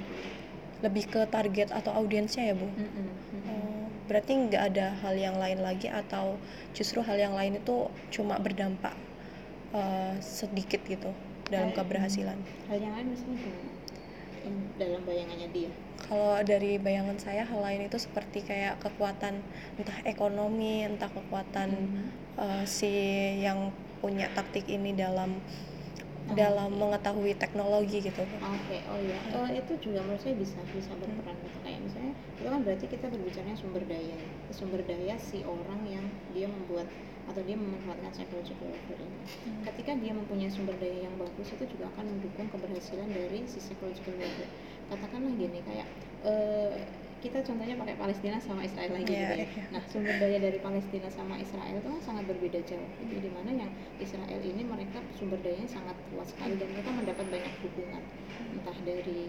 Lebih 0.79 1.05
ke 1.07 1.21
target 1.27 1.71
atau 1.71 1.91
audiensnya 1.93 2.51
ya 2.51 2.55
Bu. 2.55 2.67
Mm-mm. 2.67 3.07
Oh, 3.45 3.85
berarti 4.05 4.31
nggak 4.37 4.63
ada 4.69 4.93
hal 5.01 5.15
yang 5.15 5.35
lain 5.35 5.59
lagi 5.59 5.87
atau 5.87 6.37
justru 6.71 7.01
hal 7.01 7.17
yang 7.17 7.33
lain 7.33 7.57
itu 7.57 7.89
cuma 8.11 8.37
berdampak 8.37 8.93
eh, 9.73 10.13
sedikit 10.21 10.79
gitu 10.85 11.09
dalam 11.49 11.73
Hal- 11.73 11.77
keberhasilan. 11.77 12.37
hal 12.69 12.77
yang 12.79 12.93
lain 12.93 13.07
misalnya 13.11 13.49
In- 14.45 14.69
dalam 14.77 15.01
bayangannya 15.03 15.49
dia 15.49 15.69
Kalau 16.05 16.37
dari 16.45 16.77
bayangan 16.77 17.17
saya 17.17 17.43
hal 17.43 17.59
lain 17.59 17.89
itu 17.89 17.97
seperti 17.97 18.45
kayak 18.45 18.77
kekuatan 18.77 19.41
entah 19.75 19.99
ekonomi, 20.05 20.85
entah 20.85 21.09
kekuatan 21.09 21.69
Mhm. 21.73 22.05
eh, 22.37 22.63
si 22.67 22.91
yang 23.41 23.73
punya 24.01 24.27
taktik 24.35 24.65
ini 24.67 24.91
dalam 24.95 25.39
Oh, 26.25 26.33
dalam 26.33 26.73
mengetahui 26.73 27.37
teknologi 27.37 28.01
gitu. 28.01 28.25
Oke, 28.25 28.81
oh 28.89 28.97
iya, 28.97 29.13
Eh, 29.29 29.61
itu 29.61 29.77
juga 29.77 30.01
menurut 30.01 30.17
saya 30.25 30.33
bisa 30.33 30.57
bisa 30.73 30.89
berperan 30.97 31.37
gitu 31.45 31.57
kayak 31.61 31.79
misalnya 31.85 32.13
itu 32.17 32.49
kan 32.49 32.61
berarti 32.65 32.85
kita 32.89 33.05
berbicaranya 33.13 33.53
sumber 33.53 33.85
daya, 33.85 34.15
ya. 34.17 34.29
sumber 34.49 34.81
daya 34.89 35.15
si 35.21 35.45
orang 35.45 35.85
yang 35.85 36.05
dia 36.33 36.49
membuat 36.49 36.89
atau 37.29 37.41
dia 37.45 37.53
memanfaatkan 37.53 38.09
psychological 38.09 38.73
warfare 38.73 39.01
ini. 39.05 39.17
Ketika 39.69 39.91
dia 40.01 40.17
mempunyai 40.17 40.49
sumber 40.49 40.73
daya 40.81 41.05
yang 41.05 41.13
bagus 41.21 41.53
itu 41.53 41.77
juga 41.77 41.93
akan 41.93 42.17
mendukung 42.17 42.49
keberhasilan 42.49 43.09
dari 43.13 43.45
si 43.45 43.61
psychological 43.61 44.17
warfare. 44.17 44.49
Katakanlah 44.89 45.33
gini 45.37 45.61
kayak 45.61 45.85
eh, 46.25 46.73
kita 47.25 47.41
contohnya 47.41 47.73
pakai 47.75 47.95
Palestina 47.97 48.37
sama 48.37 48.61
Israel 48.61 48.91
lagi 48.93 49.09
Iya, 49.09 49.17
gitu 49.17 49.33
ya. 49.33 49.47
iya. 49.49 49.63
Nah 49.73 49.83
sumber 49.89 50.15
daya 50.15 50.37
dari 50.37 50.59
Palestina 50.61 51.09
sama 51.09 51.35
Israel 51.41 51.73
itu 51.73 51.89
kan 51.89 52.01
sangat 52.03 52.23
berbeda 52.29 52.59
jauh. 52.63 52.89
Jadi 53.01 53.17
di 53.17 53.31
mana 53.33 53.49
yang 53.51 53.71
Israel 53.97 54.39
ini 54.39 54.61
mereka 54.61 55.01
sumber 55.11 55.41
dayanya 55.41 55.65
sangat 55.65 55.97
kuat 56.13 56.27
sekali 56.29 56.53
dan 56.55 56.69
mereka 56.69 56.89
mendapat 56.93 57.25
banyak 57.33 57.53
dukungan 57.59 58.03
entah 58.55 58.77
dari 58.85 59.19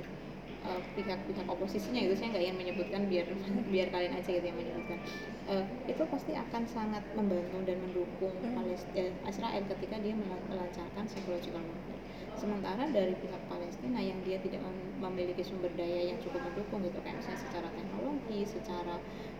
uh, 0.62 0.80
pihak-pihak 0.92 1.46
oposisinya 1.48 2.00
itu 2.04 2.14
saya 2.14 2.36
nggak 2.36 2.44
ingin 2.44 2.58
menyebutkan 2.60 3.00
biar 3.08 3.26
biar 3.72 3.88
kalian 3.88 4.12
aja 4.14 4.28
gitu 4.30 4.44
yang 4.44 4.58
menyebutkan 4.60 5.00
Uh, 5.46 5.62
itu 5.86 6.02
pasti 6.10 6.34
akan 6.34 6.66
sangat 6.66 7.06
membantu 7.14 7.62
dan 7.70 7.78
mendukung 7.78 8.34
Hmm. 8.42 8.58
Palestina 8.58 9.14
Israel 9.30 9.62
ketika 9.70 9.94
dia 10.02 10.10
mela- 10.10 10.42
melancarkan 10.50 11.06
psychological 11.06 11.62
warfare 11.62 12.02
sementara 12.36 12.84
dari 12.86 13.14
pihak 13.14 13.42
Palestina 13.46 13.98
yang 13.98 14.18
dia 14.20 14.36
tidak 14.38 14.60
mem- 14.60 14.76
memiliki 15.02 15.40
sumber 15.40 15.72
daya 15.72 16.12
yang 16.12 16.18
cukup 16.18 16.40
mendukung 16.42 16.80
gitu 16.82 16.98
kayak 17.00 17.16
misalnya 17.16 17.40
secara 17.40 17.68
teknologi 17.70 18.40
secara 18.44 18.94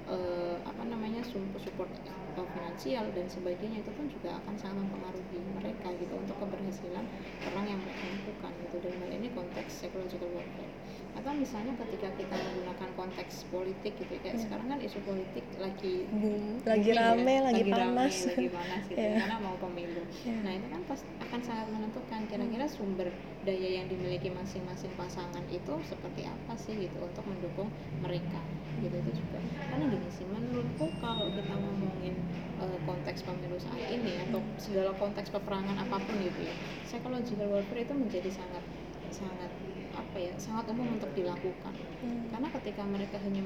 uh, 0.06 0.56
apa 0.62 0.82
namanya 0.82 1.20
support, 1.22 1.60
support 1.60 1.90
uh, 2.34 2.46
finansial 2.50 3.04
dan 3.10 3.26
sebagainya 3.26 3.80
itu 3.80 3.90
pun 3.90 4.06
juga 4.06 4.36
akan 4.38 4.54
sangat 4.56 4.76
mempengaruhi 4.82 5.38
mereka 5.54 5.88
gitu 5.94 6.14
untuk 6.14 6.36
keberhasilan 6.38 7.04
perang 7.40 7.66
yang 7.66 7.80
mereka 7.80 8.04
lakukan 8.06 8.52
gitu 8.58 8.76
dan 8.80 8.92
hal 8.96 9.10
ini 9.12 9.28
konteks 9.30 9.70
psychological 9.74 10.30
warfare 10.32 10.72
atau 11.16 11.32
misalnya 11.32 11.72
ketika 11.80 12.12
kita 12.12 12.36
menggunakan 12.36 12.90
konteks 12.92 13.48
politik 13.48 13.96
gitu 13.96 14.12
ya, 14.12 14.20
kayak 14.20 14.36
Iya. 14.36 14.42
sekarang 14.44 14.66
kan 14.68 14.78
isu 14.78 14.98
politik 15.00 15.44
lagi 15.56 15.94
Boom, 16.12 16.60
lagi 16.60 16.90
booming 16.92 17.24
ya, 17.24 17.40
lagi, 17.40 17.62
rame, 17.64 17.72
panas. 17.72 18.14
lagi 18.28 18.48
panas 18.52 18.82
gitu 18.84 19.00
Iya. 19.00 19.16
karena 19.16 19.36
mau 19.40 19.56
pemilu 19.56 20.02
Iya. 20.22 20.34
nah 20.44 20.52
itu 20.52 20.66
kan 20.68 20.80
pas 20.84 21.00
akan 21.18 21.40
sangat 21.40 21.66
menentukan 21.72 22.20
kira-kira 22.28 22.66
sumber 22.86 23.10
daya 23.42 23.82
yang 23.82 23.90
dimiliki 23.90 24.30
masing-masing 24.30 24.94
pasangan 24.94 25.42
itu 25.50 25.74
seperti 25.82 26.22
apa 26.22 26.54
sih 26.54 26.78
gitu 26.78 27.02
untuk 27.02 27.26
mendukung 27.26 27.66
mereka 27.98 28.38
gitu 28.78 28.94
itu 28.94 29.10
juga 29.26 29.42
karena 29.66 29.90
gini 29.90 30.06
sih 30.14 30.22
menurutku 30.30 30.86
kalau 31.02 31.26
kita 31.34 31.50
ngomongin 31.50 32.14
eh, 32.62 32.78
konteks 32.86 33.26
pemilu 33.26 33.58
saat 33.58 33.82
ini 33.90 34.22
atau 34.30 34.38
segala 34.62 34.94
konteks 34.94 35.34
peperangan 35.34 35.82
apa 35.82 35.98
pun 35.98 36.14
gitu 36.22 36.46
ya 36.46 36.54
psychological 36.86 37.50
warfare 37.50 37.82
itu 37.82 37.94
menjadi 37.98 38.30
sangat 38.30 38.62
sangat 39.10 39.50
apa 39.98 40.16
ya 40.22 40.34
sangat 40.38 40.70
umum 40.70 40.94
untuk 40.94 41.10
dilakukan 41.10 41.74
Hmm. 41.96 42.28
karena 42.28 42.52
ketika 42.52 42.84
mereka 42.84 43.16
hanya 43.24 43.40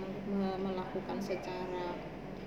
melakukan 0.58 1.22
secara 1.22 1.94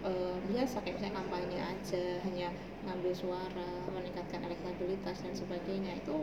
eh, 0.03 0.37
biasa 0.51 0.75
kayak 0.83 0.95
misalnya 0.99 1.15
kampanye 1.23 1.59
aja 1.59 2.03
hanya 2.27 2.47
ngambil 2.83 3.13
suara 3.15 3.69
meningkatkan 3.95 4.43
elektabilitas 4.43 5.23
dan 5.23 5.33
sebagainya 5.33 5.95
itu 5.95 6.15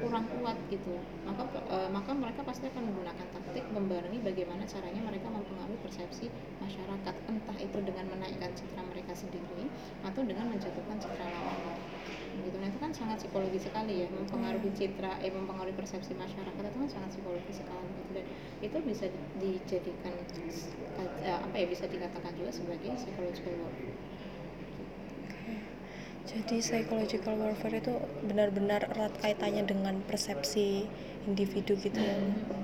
kurang 0.00 0.24
kuat 0.32 0.56
gitu. 0.72 0.96
Maka 1.28 1.42
eh, 1.68 1.88
maka 1.92 2.10
mereka 2.16 2.40
pasti 2.42 2.68
akan 2.68 2.82
menggunakan 2.90 3.26
taktik 3.30 3.64
membarengi 3.70 4.18
bagaimana 4.24 4.64
caranya 4.64 5.02
mereka 5.04 5.28
mempengaruhi 5.30 5.78
persepsi 5.84 6.32
masyarakat 6.60 7.14
entah 7.30 7.58
itu 7.60 7.78
dengan 7.84 8.04
menaikkan 8.10 8.50
citra 8.56 8.82
mereka 8.82 9.12
sendiri 9.14 9.68
atau 10.02 10.22
dengan 10.24 10.50
menjatuhkan 10.50 10.96
citra 10.98 11.26
lawannya 11.28 11.76
gitu. 12.42 12.56
Nah 12.58 12.66
itu 12.66 12.78
kan 12.82 12.90
sangat 12.90 13.22
psikologi 13.22 13.62
sekali 13.62 14.02
ya 14.02 14.08
mempengaruhi 14.10 14.70
citra 14.74 15.22
eh 15.22 15.30
mempengaruhi 15.30 15.76
persepsi 15.78 16.18
masyarakat 16.18 16.62
itu 16.66 16.78
kan 16.82 16.90
sangat 16.90 17.10
psikologi 17.14 17.52
sekali 17.54 17.93
dan 18.14 18.26
itu 18.66 18.78
bisa 18.88 19.06
di- 19.10 19.60
dijadikan 19.60 20.14
eh, 21.22 21.38
apa 21.46 21.54
ya 21.60 21.66
bisa 21.68 21.84
dikatakan 21.90 22.32
juga 22.38 22.50
sebagai 22.54 22.90
psychological 23.00 23.54
warfare 23.62 23.98
Jadi 26.30 26.56
psychological 26.64 27.34
warfare 27.42 27.76
itu 27.82 27.94
benar-benar 28.28 28.80
erat 28.96 29.12
kaitannya 29.22 29.62
dengan 29.72 29.94
persepsi 30.08 30.88
individu 31.28 31.72
gitu 31.84 32.00
ya. 32.00 32.16
Bu. 32.48 32.56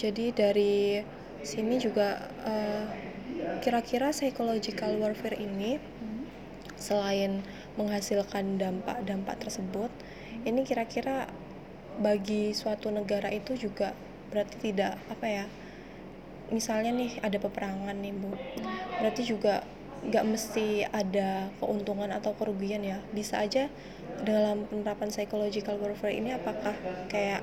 Jadi 0.00 0.32
dari 0.32 1.02
sini 1.44 1.76
juga 1.78 2.08
eh, 2.46 2.84
kira-kira 3.62 4.10
psychological 4.16 4.96
warfare 5.02 5.38
ini 5.38 5.78
selain 6.86 7.32
menghasilkan 7.78 8.58
dampak-dampak 8.58 9.36
tersebut, 9.42 9.90
ini 10.48 10.60
kira-kira 10.66 11.30
bagi 11.98 12.52
suatu 12.56 12.88
negara 12.92 13.28
itu 13.32 13.52
juga 13.58 13.92
berarti 14.32 14.56
tidak 14.72 14.96
apa 15.12 15.26
ya? 15.28 15.44
Misalnya 16.52 16.92
nih 16.92 17.12
ada 17.24 17.38
peperangan 17.40 17.96
nih 17.96 18.12
Bu, 18.12 18.36
berarti 19.00 19.22
juga 19.24 19.64
nggak 20.04 20.24
mesti 20.32 20.84
ada 20.90 21.48
keuntungan 21.62 22.10
atau 22.12 22.32
kerugian 22.36 22.82
ya 22.84 22.98
bisa 23.14 23.40
aja 23.40 23.70
dalam 24.20 24.66
penerapan 24.68 25.08
psychological 25.14 25.76
warfare 25.80 26.12
ini 26.14 26.30
apakah 26.34 26.76
kayak 27.08 27.42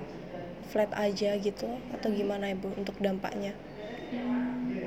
flat 0.71 0.91
aja 0.95 1.35
gitu 1.39 1.69
atau 1.95 2.09
gimana 2.13 2.51
ibu 2.55 2.69
untuk 2.77 2.95
dampaknya 3.01 3.53
Hmm, 4.11 4.81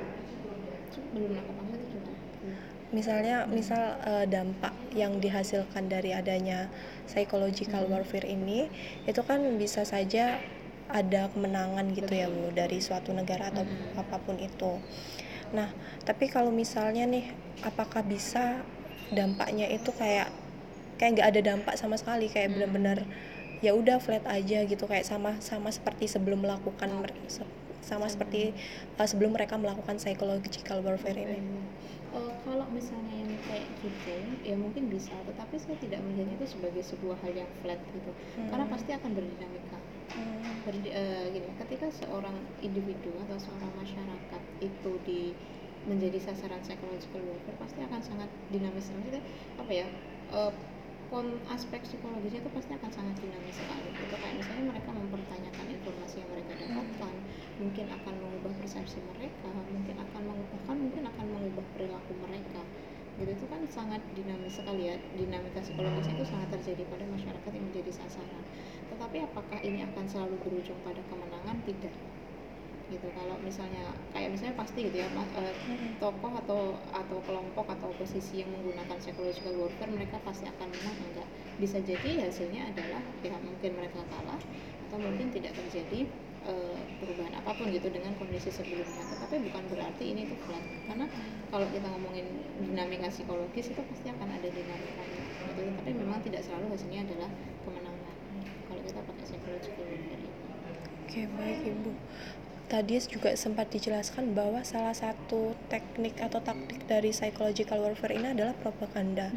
belum 1.13 1.31
nangkep 1.37 1.55
banget 1.59 1.73
itu 1.79 1.87
gimana? 1.95 2.17
Hmm. 2.43 2.57
misalnya 2.93 3.35
misal 3.49 3.83
eh, 4.05 4.25
dampak 4.29 4.72
yang 4.93 5.17
dihasilkan 5.17 5.89
dari 5.89 6.13
adanya 6.13 6.69
psychological 7.05 7.85
Hmm. 7.85 7.97
warfare 7.97 8.25
ini 8.25 8.69
itu 9.03 9.21
kan 9.21 9.41
bisa 9.57 9.83
saja 9.83 10.39
ada 10.87 11.27
kemenangan 11.33 11.89
gitu 11.91 12.13
ya. 12.13 12.29
Bu 12.29 12.53
dari 12.53 12.77
suatu 12.77 13.11
negara 13.11 13.49
atau 13.49 13.65
Hmm. 13.65 13.97
apa 13.97 14.17
pun 14.21 14.37
itu. 14.37 14.77
Nah, 15.53 15.69
tapi 16.05 16.29
kalau 16.29 16.49
misalnya 16.49 17.05
nih 17.05 17.33
apakah 17.61 18.01
bisa 18.01 18.61
dampaknya 19.09 19.69
itu 19.69 19.89
kayak 19.93 20.29
kayak 20.97 21.19
nggak 21.19 21.29
ada 21.33 21.41
dampak 21.41 21.75
sama 21.77 21.97
sekali 21.97 22.29
kayak 22.29 22.53
Hmm. 22.53 22.55
benar-benar 22.61 22.97
ya 23.63 23.71
udah 23.73 23.97
flat 23.97 24.25
aja 24.27 24.65
gitu 24.67 24.85
kayak 24.85 25.07
sama 25.07 25.39
sama 25.39 25.71
seperti 25.71 26.05
sebelum 26.05 26.43
melakukan 26.43 26.89
sama 26.89 27.07
Sama. 27.83 28.07
seperti 28.07 28.51
uh, 28.95 29.07
sebelum 29.07 29.35
mereka 29.35 29.55
melakukan 29.59 29.99
psychological 29.99 30.79
warfare 30.83 31.19
ini. 31.19 31.39
Eh, 32.13 32.33
kalau 32.45 32.69
misalnya 32.69 33.15
yang 33.25 33.33
kayak 33.49 33.73
gitu, 33.81 34.15
ya 34.45 34.53
mungkin 34.53 34.85
bisa, 34.85 35.17
tetapi 35.25 35.57
saya 35.57 35.77
tidak 35.81 35.99
melihatnya 36.05 36.37
itu 36.37 36.45
sebagai 36.45 36.85
sebuah 36.85 37.17
hal 37.25 37.33
yang 37.33 37.49
flat 37.65 37.81
gitu, 37.89 38.11
karena 38.53 38.65
Hmm. 38.69 38.73
pasti 38.73 38.91
akan 38.93 39.11
berdinamika. 39.17 39.79
Hmm. 40.13 40.61
Berdi- 40.61 40.93
eh, 40.93 41.25
gini, 41.33 41.49
ketika 41.57 41.89
seorang 41.89 42.37
individu 42.61 43.17
atau 43.17 43.37
seorang 43.41 43.73
masyarakat 43.73 44.41
itu 44.61 44.91
di 45.01 45.21
menjadi 45.83 46.15
sasaran 46.21 46.61
psychological 46.63 47.19
warfare 47.27 47.57
pasti 47.59 47.83
akan 47.83 47.99
sangat 47.99 48.29
dinamis 48.47 48.87
maksudnya 48.95 49.19
apa 49.59 49.71
ya 49.73 49.87
eh, 50.31 50.53
kon 51.13 51.29
aspek 51.45 51.77
psikologisnya 51.85 52.41
itu 52.41 52.49
pasti 52.57 52.73
akan 52.73 52.89
sangat 52.89 53.15
dinamis 53.21 53.53
sekali 53.53 53.85
itu 53.85 54.15
kayak 54.17 54.33
misalnya 54.33 54.73
mereka 54.73 54.89
mempertanyakan 54.97 55.65
informasi 55.69 56.25
yang 56.25 56.29
mereka 56.33 56.51
dapatkan 56.57 57.13
mungkin 57.61 57.85
akan 57.85 58.13
mengubah 58.17 58.53
persepsi 58.57 58.97
mereka 59.13 59.49
mungkin 59.69 59.95
akan 60.01 60.21
mengubah 60.25 60.53
bahkan 60.63 60.79
mungkin 60.79 61.03
akan 61.03 61.25
mengubah 61.27 61.65
perilaku 61.75 62.11
mereka. 62.23 62.61
Gitu 63.19 63.29
itu 63.29 63.45
kan 63.51 63.61
sangat 63.67 64.01
dinamis 64.15 64.57
sekali 64.57 64.89
ya 64.89 64.95
dinamika 65.19 65.59
psikologisnya 65.59 66.17
itu 66.17 66.25
sangat 66.25 66.49
terjadi 66.55 66.87
pada 66.87 67.05
masyarakat 67.11 67.51
yang 67.51 67.65
menjadi 67.67 67.91
sasaran. 67.91 68.43
Tetapi 68.87 69.17
apakah 69.27 69.59
ini 69.59 69.83
akan 69.83 70.07
selalu 70.07 70.39
berujung 70.41 70.79
pada 70.87 71.03
kemenangan? 71.11 71.59
Tidak 71.67 71.93
gitu. 72.93 73.07
Kalau 73.17 73.35
misalnya 73.41 73.83
kayak 74.13 74.29
misalnya 74.33 74.55
pasti 74.55 74.79
gitu 74.87 74.97
ya 75.01 75.07
ma- 75.11 75.27
eh, 75.41 75.55
Hmm. 75.67 75.97
tokoh 75.97 76.33
atau 76.45 76.59
atau 76.91 77.17
kelompok 77.25 77.65
atau 77.69 77.87
oposisi 77.89 78.43
yang 78.43 78.49
menggunakan 78.53 78.97
psychological 79.01 79.53
warfare 79.57 79.91
mereka 79.91 80.17
pasti 80.21 80.45
akan 80.45 80.67
menang. 80.69 80.97
Enggak. 81.09 81.27
Bisa 81.57 81.77
jadi 81.81 82.09
hasilnya 82.27 82.69
adalah 82.69 83.01
ya 83.25 83.35
mungkin 83.41 83.71
mereka 83.79 84.01
kalah 84.11 84.39
atau 84.89 84.97
mungkin 84.99 85.27
tidak 85.33 85.57
terjadi 85.57 86.05
eh, 86.43 86.79
perubahan 86.99 87.33
apa 87.39 87.55
pun 87.55 87.71
gitu 87.71 87.87
dengan 87.87 88.11
kondisi 88.19 88.51
sebelumnya. 88.51 89.03
Tetapi 89.07 89.35
bukan 89.47 89.63
berarti 89.71 90.03
ini 90.11 90.27
tuh 90.27 90.37
flat. 90.43 90.63
Karena 90.91 91.07
kalau 91.47 91.67
kita 91.71 91.87
ngomongin 91.87 92.25
dinamika 92.59 93.07
psikologis 93.07 93.71
itu 93.71 93.81
pasti 93.87 94.07
akan 94.11 94.27
ada 94.27 94.47
dinamikanya 94.51 95.23
gitu. 95.47 95.63
Tapi 95.79 95.91
memang 95.95 96.19
tidak 96.19 96.43
selalu 96.43 96.75
hasilnya 96.75 97.07
adalah 97.07 97.29
kemenangan. 97.63 98.15
Kalau 98.67 98.81
kita 98.83 98.99
pakai 99.07 99.23
psychological 99.23 99.85
warfare 99.87 100.19
itu. 100.19 100.43
Oke, 101.07 101.21
baik 101.37 101.59
Ibu. 101.63 101.91
Tadi 102.71 102.97
juga 103.05 103.37
sempat 103.37 103.69
dijelaskan 103.69 104.33
bahwa 104.33 104.65
salah 104.65 104.95
satu 104.97 105.53
teknik 105.69 106.17
atau 106.17 106.41
taktik 106.41 106.81
dari 106.89 107.13
psychological 107.13 107.77
warfare 107.85 108.17
ini 108.17 108.33
adalah 108.33 108.55
propaganda. 108.57 109.29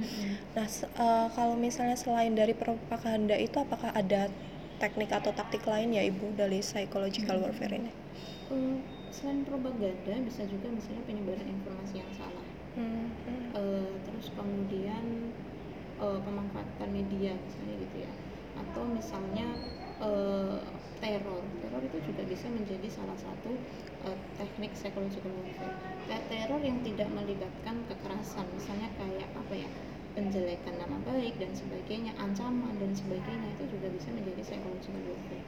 Nah, 0.57 0.67
se- 0.67 0.89
eh, 0.89 1.29
kalau 1.37 1.53
misalnya 1.59 1.99
selain 2.01 2.33
dari 2.33 2.57
propaganda 2.57 3.37
itu 3.37 3.61
apakah 3.61 3.93
ada 3.93 4.33
teknik 4.81 5.13
atau 5.13 5.33
taktik 5.37 5.69
lain 5.69 5.93
ya 5.93 6.03
Ibu 6.05 6.33
dari 6.37 6.65
psychological 6.65 7.37
Hmm. 7.37 7.45
warfare 7.45 7.75
ini? 7.77 7.93
Eh, 8.53 8.77
selain 9.13 9.45
propaganda 9.45 10.15
bisa 10.25 10.43
juga 10.49 10.69
misalnya 10.73 11.03
penyebaran 11.05 11.49
informasi 11.51 11.95
yang 12.01 12.13
salah 12.17 12.45
Hmm, 12.77 13.09
hmm. 13.25 13.47
Eh, 13.57 13.93
terus 14.05 14.27
kemudian 14.37 15.05
eh, 15.97 16.19
pemanfaatan 16.25 16.89
media 16.93 17.33
misalnya 17.37 17.75
gitu 17.81 17.97
ya 18.05 18.13
atau 18.57 18.83
misalnya 18.89 19.49
eh, 20.03 20.61
teror. 21.01 21.45
Teror 21.63 21.83
itu 21.85 21.99
juga 22.09 22.23
bisa 22.25 22.47
menjadi 22.49 22.89
salah 22.89 23.19
satu 23.19 23.53
eh, 24.07 24.19
teknik 24.41 24.73
psychological 24.77 25.33
warfare 25.33 25.77
teror 26.31 26.61
yang 26.63 26.79
tidak 26.87 27.09
melibatkan 27.11 27.77
kekerasan. 27.91 28.47
Misalnya 28.55 28.89
kayak 28.95 29.29
apa 29.35 29.55
ya 29.55 29.69
penjelekan 30.17 30.75
nama 30.81 30.97
baik 31.05 31.37
dan 31.37 31.53
sebagainya 31.53 32.17
ancaman 32.17 32.73
dan 32.81 32.91
sebagainya 32.97 33.53
itu 33.53 33.65
juga 33.77 33.93
bisa 33.93 34.09
menjadi 34.17 34.43
psychological 34.43 35.03
warfare 35.13 35.47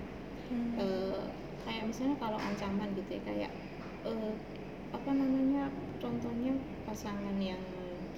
Hmm. 0.49 0.81
Eh, 0.81 1.25
kayak 1.69 1.85
misalnya 1.93 2.17
kalau 2.17 2.41
ancaman 2.41 2.89
gitu 2.97 3.21
ya 3.21 3.23
kayak 3.29 3.53
eh, 4.09 4.33
apa 4.97 5.11
namanya 5.13 5.69
contohnya 6.01 6.57
pasangan 6.89 7.37
yang 7.37 7.61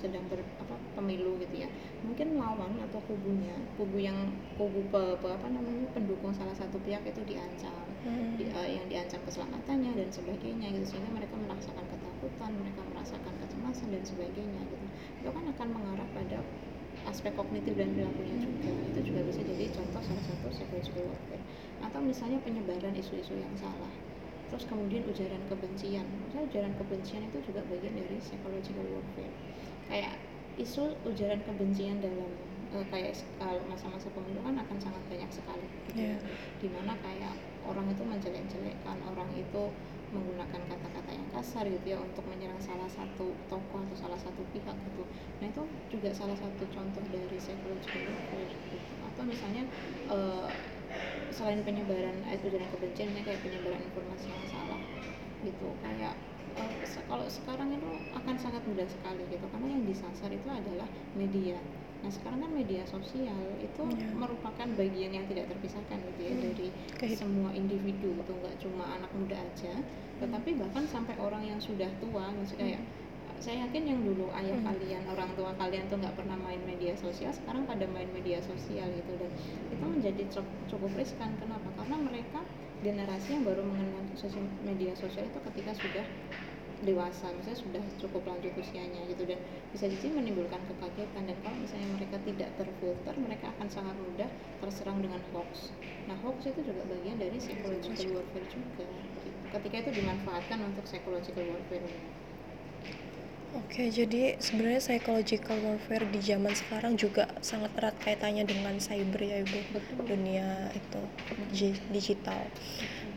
sedang 0.01 0.25
ber 0.33 0.41
apa 0.63 0.75
pemilu 0.97 1.37
gitu 1.45 1.65
ya. 1.65 1.69
Mungkin 2.03 2.41
lawan 2.41 2.73
atau 2.89 3.01
kubunya 3.05 3.53
kubu 3.77 4.01
yang 4.01 4.17
kubu 4.57 4.81
pe, 4.89 5.03
pe- 5.21 5.35
apa 5.37 5.47
namanya 5.53 5.87
pendukung 5.93 6.33
salah 6.33 6.57
satu 6.57 6.77
pihak 6.83 7.05
itu 7.05 7.21
diancam. 7.29 7.85
Hmm. 8.01 8.33
di- 8.41 8.49
eh, 8.49 8.69
yang 8.81 8.87
diancam 8.89 9.21
keselamatannya 9.29 9.93
dan 9.93 10.09
sebagainya 10.09 10.73
gitu. 10.73 10.97
Sehingga 10.97 11.13
mereka 11.13 11.37
merasakan 11.37 11.85
ketakutan 11.85 12.51
mereka 12.57 12.81
merasakan 12.89 13.35
kecemasan 13.45 13.89
dan 13.93 14.03
sebagainya 14.09 14.61
gitu. 14.73 14.87
Itu 15.21 15.29
kan 15.29 15.45
akan 15.53 15.69
mengarah 15.77 16.09
pada 16.17 16.41
aspek 17.09 17.33
kognitif 17.37 17.77
dan 17.77 17.93
perilakunya 17.97 18.37
juga. 18.41 18.73
Itu 18.93 18.99
juga 19.05 19.21
bisa 19.29 19.41
jadi 19.45 19.65
contoh 19.73 20.01
salah 20.05 20.25
satu 20.25 20.49
psychological 20.53 21.05
warfare 21.09 21.45
atau 21.85 22.01
misalnya 22.05 22.39
penyebaran 22.45 22.93
isu-isu 22.97 23.37
yang 23.37 23.53
salah. 23.57 23.93
Terus 24.51 24.65
kemudian 24.67 25.07
ujaran 25.07 25.43
kebencian. 25.47 26.05
Misalnya 26.27 26.45
ujaran 26.51 26.73
kebencian 26.77 27.23
itu 27.29 27.39
juga 27.53 27.61
bagian 27.71 27.95
dari 27.97 28.19
psychological 28.19 28.85
warfare 28.91 29.33
kayak 29.91 30.15
isu 30.55 30.95
ujaran 31.03 31.43
kebencian 31.43 31.99
dalam 31.99 32.31
eh, 32.71 32.87
kayak 32.89 33.19
kalau 33.43 33.59
masa-masa 33.67 34.07
pemilu 34.15 34.39
kan 34.47 34.55
akan 34.55 34.79
sangat 34.79 35.03
banyak 35.11 35.31
sekali. 35.35 35.67
Gitu 35.91 36.07
ya. 36.07 36.17
di 36.63 36.69
mana 36.71 36.95
kayak 37.03 37.35
orang 37.67 37.91
itu 37.91 38.03
menjelek-jelekkan 38.07 38.99
orang 39.11 39.31
itu 39.35 39.63
menggunakan 40.11 40.63
kata-kata 40.67 41.11
yang 41.15 41.29
kasar 41.31 41.65
gitu 41.71 41.87
ya 41.95 41.99
untuk 41.99 42.27
menyerang 42.27 42.59
salah 42.59 42.91
satu 42.91 43.31
tokoh 43.47 43.79
atau 43.79 43.97
salah 43.99 44.19
satu 44.19 44.43
pihak 44.51 44.75
gitu. 44.75 45.03
Nah 45.39 45.47
itu 45.47 45.63
juga 45.91 46.11
salah 46.11 46.35
satu 46.35 46.63
contoh 46.71 47.03
dari 47.11 47.39
psychological 47.39 48.03
warfare 48.11 48.47
gitu. 48.51 48.77
Atau 49.07 49.23
misalnya 49.27 49.63
eh, 50.11 50.51
selain 51.31 51.63
penyebaran 51.63 52.27
eh, 52.27 52.39
ujaran 52.43 52.69
kebencian 52.75 53.15
ini 53.15 53.23
kayak 53.23 53.41
penyebaran 53.43 53.83
informasi 53.83 54.27
yang 54.35 54.47
salah 54.51 54.81
gitu 55.43 55.69
kayak 55.81 56.15
kalau 57.07 57.27
sekarang 57.27 57.71
itu 57.71 57.87
akan 58.13 58.35
sangat 58.37 58.63
mudah 58.67 58.85
sekali 58.85 59.23
gitu 59.31 59.47
karena 59.49 59.69
yang 59.71 59.83
disasar 59.87 60.29
itu 60.29 60.49
adalah 60.51 60.85
media 61.15 61.57
nah 62.01 62.09
sekarang 62.09 62.41
kan 62.41 62.51
media 62.51 62.81
sosial 62.89 63.37
itu 63.61 63.83
Iya. 63.85 64.09
merupakan 64.17 64.69
bagian 64.73 65.13
yang 65.13 65.27
tidak 65.29 65.53
terpisahkan 65.53 66.01
gitu 66.01 66.21
ya 66.25 66.33
Hmm. 66.33 66.43
dari 66.43 66.69
Kehidupan. 66.97 67.21
semua 67.21 67.51
individu 67.53 68.09
gitu 68.17 68.33
nggak 68.35 68.57
cuma 68.59 68.85
anak 68.91 69.13
muda 69.13 69.37
aja 69.37 69.73
tetapi 70.17 70.51
bahkan 70.57 70.85
sampai 70.85 71.15
orang 71.17 71.45
yang 71.45 71.61
sudah 71.61 71.89
tua 72.01 72.33
maksudnya 72.33 72.77
kayak 72.77 72.83
saya 73.41 73.65
yakin 73.65 73.85
yang 73.89 74.01
dulu 74.01 74.29
ayah 74.33 74.53
Hmm. 74.53 74.69
kalian 74.69 75.03
orang 75.09 75.31
tua 75.33 75.53
kalian 75.57 75.85
tuh 75.89 75.97
nggak 75.97 76.13
pernah 76.13 76.37
main 76.37 76.61
media 76.65 76.93
sosial 76.93 77.33
sekarang 77.33 77.65
pada 77.65 77.85
main 77.89 78.09
media 78.11 78.41
sosial 78.41 78.89
gitu 78.91 79.13
dan 79.17 79.31
itu 79.69 79.85
menjadi 79.85 80.23
cukup 80.69 80.93
riskan 80.93 81.37
kenapa 81.37 81.69
karena 81.77 81.97
mereka 82.01 82.41
generasi 82.87 83.29
yang 83.37 83.45
baru 83.45 83.63
mengenal 83.63 84.03
sosial 84.17 84.45
media 84.65 84.93
sosial 84.97 85.25
itu 85.29 85.39
ketika 85.53 85.73
sudah 85.77 86.07
dewasa 86.81 87.29
misalnya 87.37 87.61
sudah 87.61 87.85
cukup 88.01 88.23
lanjut 88.25 88.57
usianya 88.57 89.05
gitu 89.05 89.29
dan 89.29 89.37
bisa 89.69 89.85
jadi 89.85 90.09
menimbulkan 90.17 90.65
kekagetan 90.65 91.29
dan 91.29 91.37
kalau 91.45 91.57
misalnya 91.61 91.89
mereka 91.93 92.17
tidak 92.25 92.49
terfilter 92.57 93.15
mereka 93.21 93.53
akan 93.53 93.69
sangat 93.69 93.97
mudah 94.01 94.29
terserang 94.65 95.05
dengan 95.05 95.21
hoax. 95.33 95.77
Nah 96.09 96.17
hoax 96.25 96.49
itu 96.49 96.65
juga 96.65 96.89
bagian 96.89 97.21
dari 97.21 97.37
psychological 97.37 98.09
warfare 98.17 98.49
juga 98.49 98.89
gitu. 98.89 99.29
ketika 99.53 99.77
itu 99.85 99.91
dimanfaatkan 100.01 100.59
untuk 100.65 100.89
psychological 100.89 101.45
warfare 101.53 101.85
Oke, 103.51 103.91
jadi 103.91 104.39
sebenarnya 104.39 104.79
psychological 104.79 105.59
warfare 105.59 106.07
di 106.07 106.23
zaman 106.23 106.55
sekarang 106.55 106.95
juga 106.95 107.27
sangat 107.43 107.75
erat 107.75 107.99
kaitannya 107.99 108.47
dengan 108.47 108.79
cyber 108.79 109.19
ya 109.27 109.43
Ibu. 109.43 109.59
betul 109.75 109.99
Dunia 110.07 110.71
itu 110.71 111.03
di- 111.51 111.83
digital. 111.91 112.47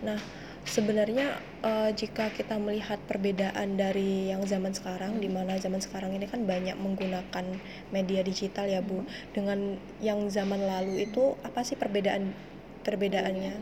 Nah, 0.02 0.17
sebenarnya 0.65 1.38
eh, 1.62 1.91
jika 1.93 2.34
kita 2.34 2.58
melihat 2.58 2.98
perbedaan 3.06 3.78
dari 3.78 4.34
yang 4.34 4.41
zaman 4.50 4.74
sekarang 4.74 5.22
di 5.22 5.30
mana 5.30 5.54
zaman 5.62 5.78
sekarang 5.86 6.17
ini 6.17 6.26
kan 6.26 6.41
banyak 6.50 6.78
menggunakan 6.82 7.46
media 7.93 8.22
digital 8.26 8.65
ya 8.65 8.82
Bu. 8.82 9.06
Dengan 9.38 9.78
yang 10.02 10.26
zaman 10.34 10.65
lalu 10.65 11.06
itu 11.13 11.38
apa 11.46 11.62
sih 11.62 11.78
perbedaan 11.78 12.34
perbedaannya? 12.82 13.54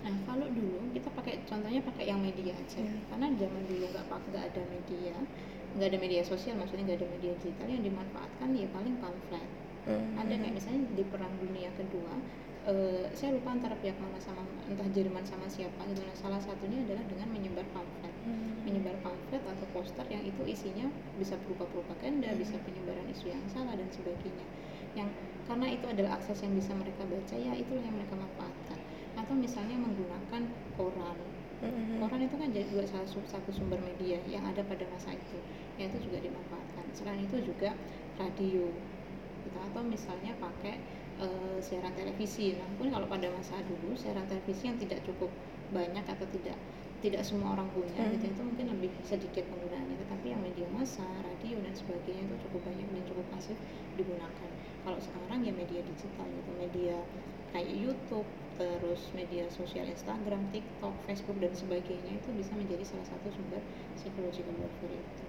Nah, 0.00 0.16
kalau 0.26 0.48
dulu 0.50 0.90
kita 0.90 1.08
pakai 1.14 1.34
contohnya 1.46 1.80
pakai 1.86 2.04
yang 2.10 2.18
media 2.18 2.56
aja 2.56 2.80
Iya. 2.82 2.94
karena 3.14 3.26
zaman 3.36 3.62
dulu 3.68 3.84
nggak 3.94 4.06
nggak 4.32 4.44
ada 4.52 4.62
media 4.74 5.14
nggak 5.76 5.88
ada 5.94 5.98
media 6.00 6.22
sosial 6.22 6.54
maksudnya 6.58 6.84
nggak 6.90 6.98
ada 7.02 7.08
media 7.14 7.32
digital 7.38 7.68
yang 7.68 7.84
dimanfaatkan 7.84 8.48
ya 8.54 8.66
paling 8.70 8.96
pamflet 8.98 9.48
Hmm. 9.80 10.12
ada 10.12 10.36
kayak 10.36 10.52
misalnya 10.52 10.92
di 10.92 11.00
perang 11.08 11.32
dunia 11.40 11.72
kedua 11.72 12.12
eh, 12.68 13.08
saya 13.16 13.32
lupa 13.32 13.56
antara 13.56 13.72
pihak 13.80 13.96
mana 13.96 14.20
sama 14.20 14.44
entah 14.68 14.84
Jerman 14.92 15.24
sama 15.24 15.48
siapa 15.48 15.80
gitu 15.88 16.04
nah 16.04 16.12
salah 16.12 16.36
satunya 16.36 16.84
adalah 16.84 17.00
dengan 17.08 17.32
menyebar 17.32 17.64
pamflet 17.72 18.12
Hmm. 18.20 18.60
menyebar 18.68 18.92
pamflet 19.00 19.40
atau 19.40 19.64
poster 19.72 20.04
yang 20.12 20.20
itu 20.20 20.44
isinya 20.44 20.84
bisa 21.16 21.40
berupa 21.40 21.64
propaganda, 21.72 22.28
bisa 22.36 22.60
penyebaran 22.60 23.08
isu 23.08 23.32
yang 23.32 23.40
salah 23.48 23.72
dan 23.72 23.88
sebagainya. 23.88 24.44
Yang 24.92 25.08
karena 25.48 25.66
itu 25.72 25.86
adalah 25.88 26.20
akses 26.20 26.44
yang 26.44 26.52
bisa 26.52 26.76
mereka 26.76 27.08
baca, 27.08 27.32
ya 27.32 27.56
itulah 27.56 27.80
yang 27.80 27.96
mereka 27.96 28.20
manfaatkan. 28.20 28.76
Atau 29.16 29.32
misalnya 29.40 29.80
menggunakan 29.80 30.42
koran. 30.76 31.16
Hmm. 31.60 32.00
Koran 32.00 32.24
itu 32.24 32.36
kan 32.40 32.48
jadi 32.52 32.66
juga 32.72 32.84
salah 32.88 33.08
satu, 33.08 33.50
sumber 33.52 33.76
media 33.84 34.16
yang 34.24 34.44
ada 34.48 34.64
pada 34.64 34.84
masa 34.88 35.12
itu, 35.12 35.38
yang 35.76 35.92
itu 35.92 36.08
juga 36.08 36.18
dimanfaatkan. 36.24 36.84
Selain 36.96 37.20
itu 37.20 37.36
juga 37.44 37.76
radio, 38.16 38.64
gitu. 39.44 39.58
atau 39.60 39.82
misalnya 39.84 40.32
pakai 40.40 40.80
eh, 41.20 41.58
siaran 41.60 41.92
televisi. 41.92 42.56
Pun 42.80 42.88
kalau 42.88 43.04
pada 43.04 43.28
masa 43.28 43.60
dulu 43.68 43.92
siaran 43.92 44.24
televisi 44.24 44.72
yang 44.72 44.78
tidak 44.80 45.04
cukup 45.04 45.28
banyak 45.70 46.02
atau 46.02 46.26
tidak 46.32 46.56
tidak 47.00 47.24
semua 47.24 47.56
orang 47.56 47.68
punya 47.72 47.96
Hmm. 47.96 48.12
gitu 48.12 48.28
itu 48.28 48.42
mungkin 48.44 48.66
lebih 48.76 48.92
sedikit 49.00 49.44
penggunaannya 49.48 49.96
tetapi 50.04 50.36
yang 50.36 50.40
media 50.44 50.68
massa 50.68 51.04
radio 51.24 51.56
dan 51.64 51.72
sebagainya 51.72 52.28
itu 52.28 52.36
cukup 52.44 52.60
banyak 52.68 52.84
dan 52.92 53.02
cukup 53.08 53.26
masif 53.32 53.56
digunakan 53.96 54.50
kalau 54.84 55.00
sekarang 55.00 55.40
ya 55.40 55.52
media 55.56 55.80
digital 55.80 56.28
gitu 56.28 56.50
media 56.60 56.96
kayak 57.56 57.72
YouTube 57.72 58.28
terus 58.60 59.08
media 59.16 59.48
sosial 59.48 59.88
Instagram 59.88 60.44
TikTok 60.52 60.92
Facebook 61.08 61.40
dan 61.40 61.56
sebagainya 61.56 62.12
itu 62.12 62.28
bisa 62.36 62.52
menjadi 62.52 62.84
salah 62.84 63.06
satu 63.08 63.32
sumber 63.32 63.64
psychological 63.96 64.52
warfare 64.60 65.00
itu 65.00 65.24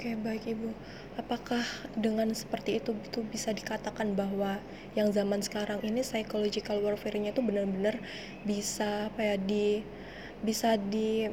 Oke, 0.00 0.16
baik 0.16 0.48
Ibu. 0.48 0.72
Apakah 1.20 1.60
dengan 1.92 2.32
seperti 2.32 2.80
itu 2.80 2.96
itu 3.04 3.20
bisa 3.20 3.52
dikatakan 3.52 4.16
bahwa 4.16 4.56
yang 4.96 5.12
zaman 5.12 5.44
sekarang 5.44 5.84
ini 5.84 6.00
psychological 6.00 6.80
warfare-nya 6.80 7.36
itu 7.36 7.44
benar-benar 7.44 8.00
bisa 8.48 9.12
apa 9.12 9.20
ya 9.20 9.36
di 9.36 9.84
bisa 10.40 10.80
di 10.80 11.28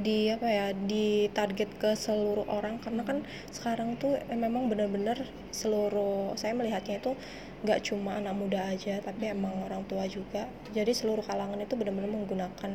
di 0.00 0.32
apa 0.32 0.48
ya 0.48 0.66
di 0.72 1.28
target 1.30 1.70
ke 1.76 1.92
seluruh 1.94 2.48
orang. 2.48 2.80
Karena 2.80 3.04
kan 3.04 3.22
sekarang 3.52 4.00
tuh 4.00 4.16
eh, 4.16 4.38
memang 4.38 4.66
benar-benar 4.72 5.22
seluruh 5.52 6.34
saya 6.34 6.56
melihatnya 6.56 6.98
itu 7.00 7.12
nggak 7.60 7.80
cuma 7.84 8.16
anak 8.16 8.32
muda 8.32 8.72
aja 8.72 9.04
tapi 9.04 9.28
emang 9.28 9.52
orang 9.68 9.84
tua 9.84 10.08
juga. 10.08 10.48
Jadi 10.72 10.92
seluruh 10.96 11.22
kalangan 11.22 11.60
itu 11.60 11.76
benar-benar 11.76 12.10
menggunakan 12.10 12.72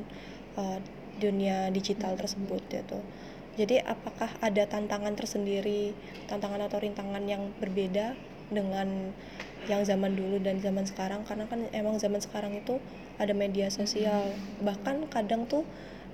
eh, 0.61 0.79
dunia 1.19 1.73
digital 1.73 2.13
tersebut 2.19 2.61
gitu. 2.69 2.99
Jadi 3.55 3.79
apakah 3.79 4.27
ada 4.43 4.67
tantangan 4.67 5.15
tersendiri 5.15 5.95
tantangan 6.27 6.67
atau 6.67 6.77
rintangan 6.83 7.23
yang 7.23 7.55
berbeda 7.63 8.11
dengan 8.51 9.15
yang 9.65 9.81
zaman 9.87 10.13
dulu 10.13 10.43
dan 10.43 10.59
zaman 10.59 10.83
sekarang? 10.83 11.23
Karena 11.23 11.47
kan 11.47 11.63
emang 11.71 11.95
zaman 11.97 12.19
sekarang 12.19 12.51
itu 12.59 12.83
ada 13.15 13.31
media 13.31 13.71
sosial. 13.71 14.35
Bahkan 14.59 15.07
kadang 15.07 15.47
tuh 15.47 15.63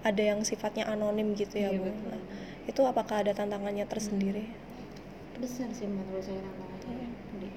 ada 0.02 0.22
yang 0.22 0.42
sifatnya 0.42 0.90
anonim 0.90 1.38
gitu 1.38 1.62
ya 1.62 1.70
Iya, 1.70 1.80
bu. 1.80 1.86
betul. 1.90 2.10
nah 2.10 2.22
itu 2.66 2.82
apakah 2.86 3.16
ada 3.26 3.32
tantangannya 3.34 3.86
tersendiri? 3.86 4.46
Besar 5.38 5.70
sih 5.74 5.90
menurut 5.90 6.22
saya 6.22 6.42
tantangannya. 6.42 7.06
Ya. 7.06 7.10
Jadi, 7.38 7.48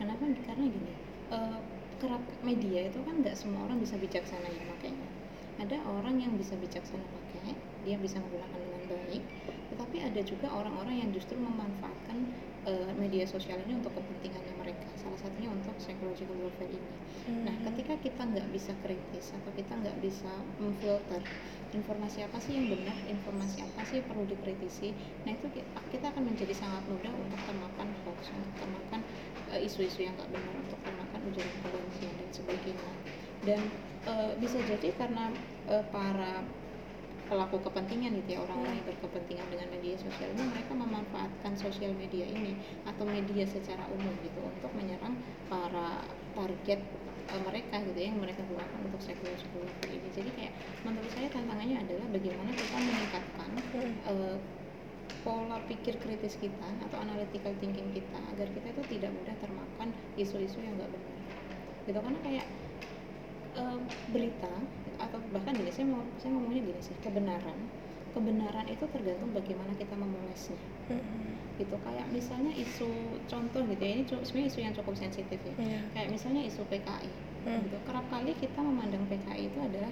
kenapa? 0.00 0.22
Karena 0.44 0.64
gini 0.68 0.92
eh, 1.32 1.58
kerap 2.00 2.22
media 2.44 2.80
itu 2.84 2.98
kan 3.06 3.14
nggak 3.24 3.36
semua 3.38 3.64
orang 3.64 3.80
bisa 3.80 3.96
bijaksana 3.96 4.44
ya 4.44 4.62
makanya 4.68 5.06
ada 5.56 5.76
orang 5.86 6.18
yang 6.20 6.34
bisa 6.36 6.52
bijaksana 6.58 7.00
pakai 7.00 7.54
dia 7.86 7.96
bisa 7.96 8.18
menggunakan 8.20 8.58
dengan 8.60 8.82
baik 8.90 9.22
tetapi 9.72 9.96
ada 10.02 10.20
juga 10.26 10.46
orang-orang 10.52 11.00
yang 11.06 11.10
justru 11.14 11.38
memanfaatkan 11.38 12.18
eh, 12.70 12.90
media 13.02 13.24
sosial 13.28 13.58
ini 13.64 13.72
untuk 13.80 13.92
kepentingannya 13.98 14.54
mereka 14.56 14.90
salah 15.02 15.18
satunya 15.20 15.50
untuk 15.52 15.76
psychological 15.82 16.36
warfare 16.40 16.72
ini 16.72 16.94
Nah, 17.44 17.54
Hmm. 17.56 17.64
ketika 17.66 17.94
kita 18.00 18.24
nggak 18.24 18.48
bisa 18.56 18.72
kritis 18.80 19.36
atau 19.36 19.52
kita 19.52 19.76
nggak 19.76 20.00
bisa 20.00 20.32
memfilter 20.56 21.20
informasi 21.76 22.24
apa 22.24 22.38
sih 22.40 22.56
yang 22.56 22.66
benar, 22.72 22.96
informasi 23.04 23.58
apa 23.68 23.82
sih 23.84 24.00
yang 24.00 24.08
perlu 24.08 24.24
dikritisi, 24.24 24.96
nah 25.26 25.32
itu 25.36 25.46
ki- 25.52 25.68
kita 25.92 26.06
akan 26.14 26.24
menjadi 26.32 26.54
sangat 26.56 26.84
mudah 26.88 27.12
untuk 27.12 27.40
termakan 27.44 27.92
hoax, 28.04 28.32
untuk 28.32 28.54
termakan 28.56 29.04
eh, 29.52 29.60
isu-isu 29.66 30.00
yang 30.06 30.16
nggak 30.16 30.32
benar, 30.32 30.54
untuk 30.56 30.80
termakan 30.86 31.20
ujaran 31.28 31.56
kebencian 31.60 32.16
dan 32.16 32.30
sebagainya. 32.32 32.94
Dan 33.44 33.60
eh, 34.08 34.32
bisa 34.40 34.64
jadi 34.64 34.88
karena 34.96 35.36
eh, 35.68 35.84
para 35.92 36.48
pelaku 37.24 37.56
kepentingan 37.64 38.20
gitu 38.20 38.36
ya 38.36 38.40
orang-orang 38.44 38.80
yang 38.80 38.86
berkepentingan 38.88 39.46
dengan 39.48 39.68
media 39.72 39.96
sosial 39.96 40.28
ini 40.36 40.44
mereka 40.44 40.72
memanfaatkan 40.76 41.52
sosial 41.56 41.92
media 41.96 42.28
ini 42.28 42.52
atau 42.84 43.04
media 43.08 43.48
secara 43.48 43.84
umum 43.88 44.12
gitu 44.20 44.40
untuk 44.44 44.70
menyerang 44.76 45.16
para 45.48 46.04
target 46.36 46.80
eh, 47.32 47.42
mereka 47.48 47.80
gitu 47.80 47.98
ya, 47.98 48.06
yang 48.12 48.20
mereka 48.20 48.44
gunakan 48.44 48.78
untuk 48.84 49.00
warfare 49.56 49.92
ini. 49.96 50.08
Jadi 50.12 50.30
kayak 50.36 50.52
menurut 50.84 51.10
saya 51.10 51.28
tantangannya 51.32 51.80
adalah 51.80 52.06
bagaimana 52.12 52.50
kita 52.52 52.76
meningkatkan 52.76 53.50
eh, 54.04 54.36
pola 55.24 55.56
pikir 55.64 55.96
kritis 56.04 56.36
kita 56.36 56.68
atau 56.84 57.00
analytical 57.00 57.56
thinking 57.56 57.88
kita 57.96 58.20
agar 58.36 58.48
kita 58.52 58.76
itu 58.76 58.82
tidak 59.00 59.10
mudah 59.16 59.36
termakan 59.40 59.88
isu-isu 60.20 60.60
yang 60.60 60.76
nggak 60.76 60.92
benar. 60.92 61.16
Gitu 61.88 61.98
karena 61.98 62.20
kayak 62.20 62.46
eh, 63.56 63.78
berita 64.12 64.52
atau 64.98 65.18
bahkan 65.30 65.52
gini 65.52 65.70
saya 65.70 65.86
mau 65.88 66.02
saya 66.16 66.30
ngomongnya 66.32 66.62
gini 66.62 66.80
sih 66.80 66.94
kebenaran 67.00 67.58
kebenaran 68.12 68.66
itu 68.68 68.84
tergantung 68.88 69.30
bagaimana 69.32 69.72
kita 69.74 69.94
memolesnya 69.94 70.58
Hmm. 70.84 71.00
gitu 71.56 71.80
kayak 71.80 72.04
misalnya 72.12 72.52
isu 72.52 72.84
contoh 73.24 73.64
gitu 73.64 73.80
ya 73.80 73.92
ini 73.96 74.04
sebenarnya 74.04 74.48
isu 74.52 74.58
yang 74.60 74.74
cukup 74.76 74.92
sensitif 74.94 75.40
ya 75.40 75.54
Iya. 75.56 75.80
kayak 75.96 76.08
misalnya 76.12 76.44
isu 76.44 76.60
PKI 76.68 77.08
Hmm. 77.48 77.60
gitu 77.64 77.76
kerap 77.88 78.04
kali 78.08 78.36
kita 78.36 78.60
memandang 78.60 79.00
PKI 79.08 79.23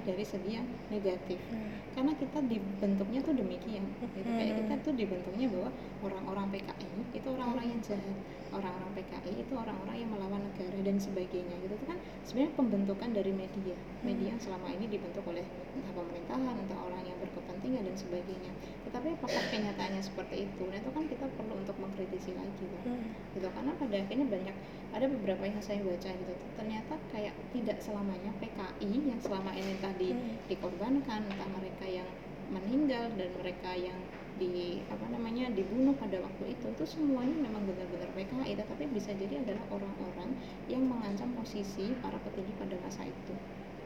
dari 0.02 0.24
segi 0.26 0.50
yang 0.58 0.66
negatif. 0.90 1.38
Hmm. 1.50 1.70
karena 1.92 2.16
kita 2.16 2.40
dibentuknya 2.48 3.20
tuh 3.20 3.36
demikian 3.36 3.84
gitu. 3.84 4.04
Kayak 4.24 4.56
Hmm. 4.56 4.60
kita 4.64 4.74
tuh 4.80 4.92
dibentuknya 4.96 5.46
bahwa 5.52 5.70
orang-orang 6.00 6.46
PKI 6.48 6.88
itu 7.12 7.28
orang-orang 7.28 7.66
yang 7.68 7.80
jahat 7.84 8.16
orang-orang 8.52 8.92
PKI 8.96 9.32
itu 9.44 9.52
orang-orang 9.56 9.96
yang 10.00 10.10
melawan 10.12 10.40
negara 10.44 10.78
dan 10.80 10.96
sebagainya 10.96 11.56
gitu. 11.64 11.74
Itu 11.76 11.86
kan 11.88 11.98
sebenarnya 12.24 12.52
pembentukan 12.56 13.10
dari 13.12 13.32
media. 13.32 13.76
Media 14.04 14.28
yang 14.32 14.40
selama 14.40 14.68
ini 14.72 14.88
dibentuk 14.88 15.24
oleh 15.24 15.44
entah 15.44 15.92
pemerintahan 15.92 16.54
entah 16.64 16.80
orang 16.80 17.02
yang 17.04 17.16
berkepentingan 17.20 17.82
dan 17.88 17.96
sebagainya 17.96 18.52
tetapi 18.92 19.16
apakah 19.16 19.42
kenyataannya 19.48 20.04
seperti 20.04 20.44
itu 20.44 20.62
nah 20.68 20.76
itu 20.76 20.90
kan 20.92 21.04
kita 21.08 21.24
perlu 21.32 21.56
untuk 21.56 21.76
mengkritisi 21.80 22.36
lagi 22.36 22.66
kan 22.68 22.84
Hmm. 22.84 23.08
gitu 23.32 23.48
karena 23.48 23.72
pada 23.80 23.96
akhirnya 24.04 24.28
banyak 24.28 24.56
ada 24.92 25.06
beberapa 25.08 25.48
yang 25.48 25.62
saya 25.64 25.80
baca 25.80 26.12
gitu 26.12 26.32
ternyata 26.60 26.94
kayak 27.08 27.32
tidak 27.56 27.80
selamanya 27.80 28.28
PKI 28.36 28.92
yang 29.08 29.20
selama 29.24 29.56
ini 29.56 29.74
tadi 29.80 30.12
Hmm. 30.12 30.36
dikorbankan 30.52 31.24
entah 31.24 31.48
mereka 31.56 31.88
yang 31.88 32.08
meninggal 32.52 33.08
dan 33.16 33.32
mereka 33.40 33.72
yang 33.72 33.96
di 34.36 34.84
apa 34.92 35.08
namanya 35.08 35.48
dibunuh 35.56 35.96
pada 35.96 36.20
waktu 36.20 36.52
itu 36.52 36.66
itu 36.68 36.84
semuanya 36.84 37.32
memang 37.48 37.64
benar-benar 37.64 38.12
PKI 38.12 38.60
tetapi 38.60 38.92
bisa 38.92 39.16
jadi 39.16 39.40
adalah 39.40 39.64
orang-orang 39.72 40.36
yang 40.68 40.84
mengancam 40.84 41.32
posisi 41.32 41.96
para 42.04 42.20
petinggi 42.20 42.52
pada 42.60 42.76
masa 42.84 43.08
itu 43.08 43.32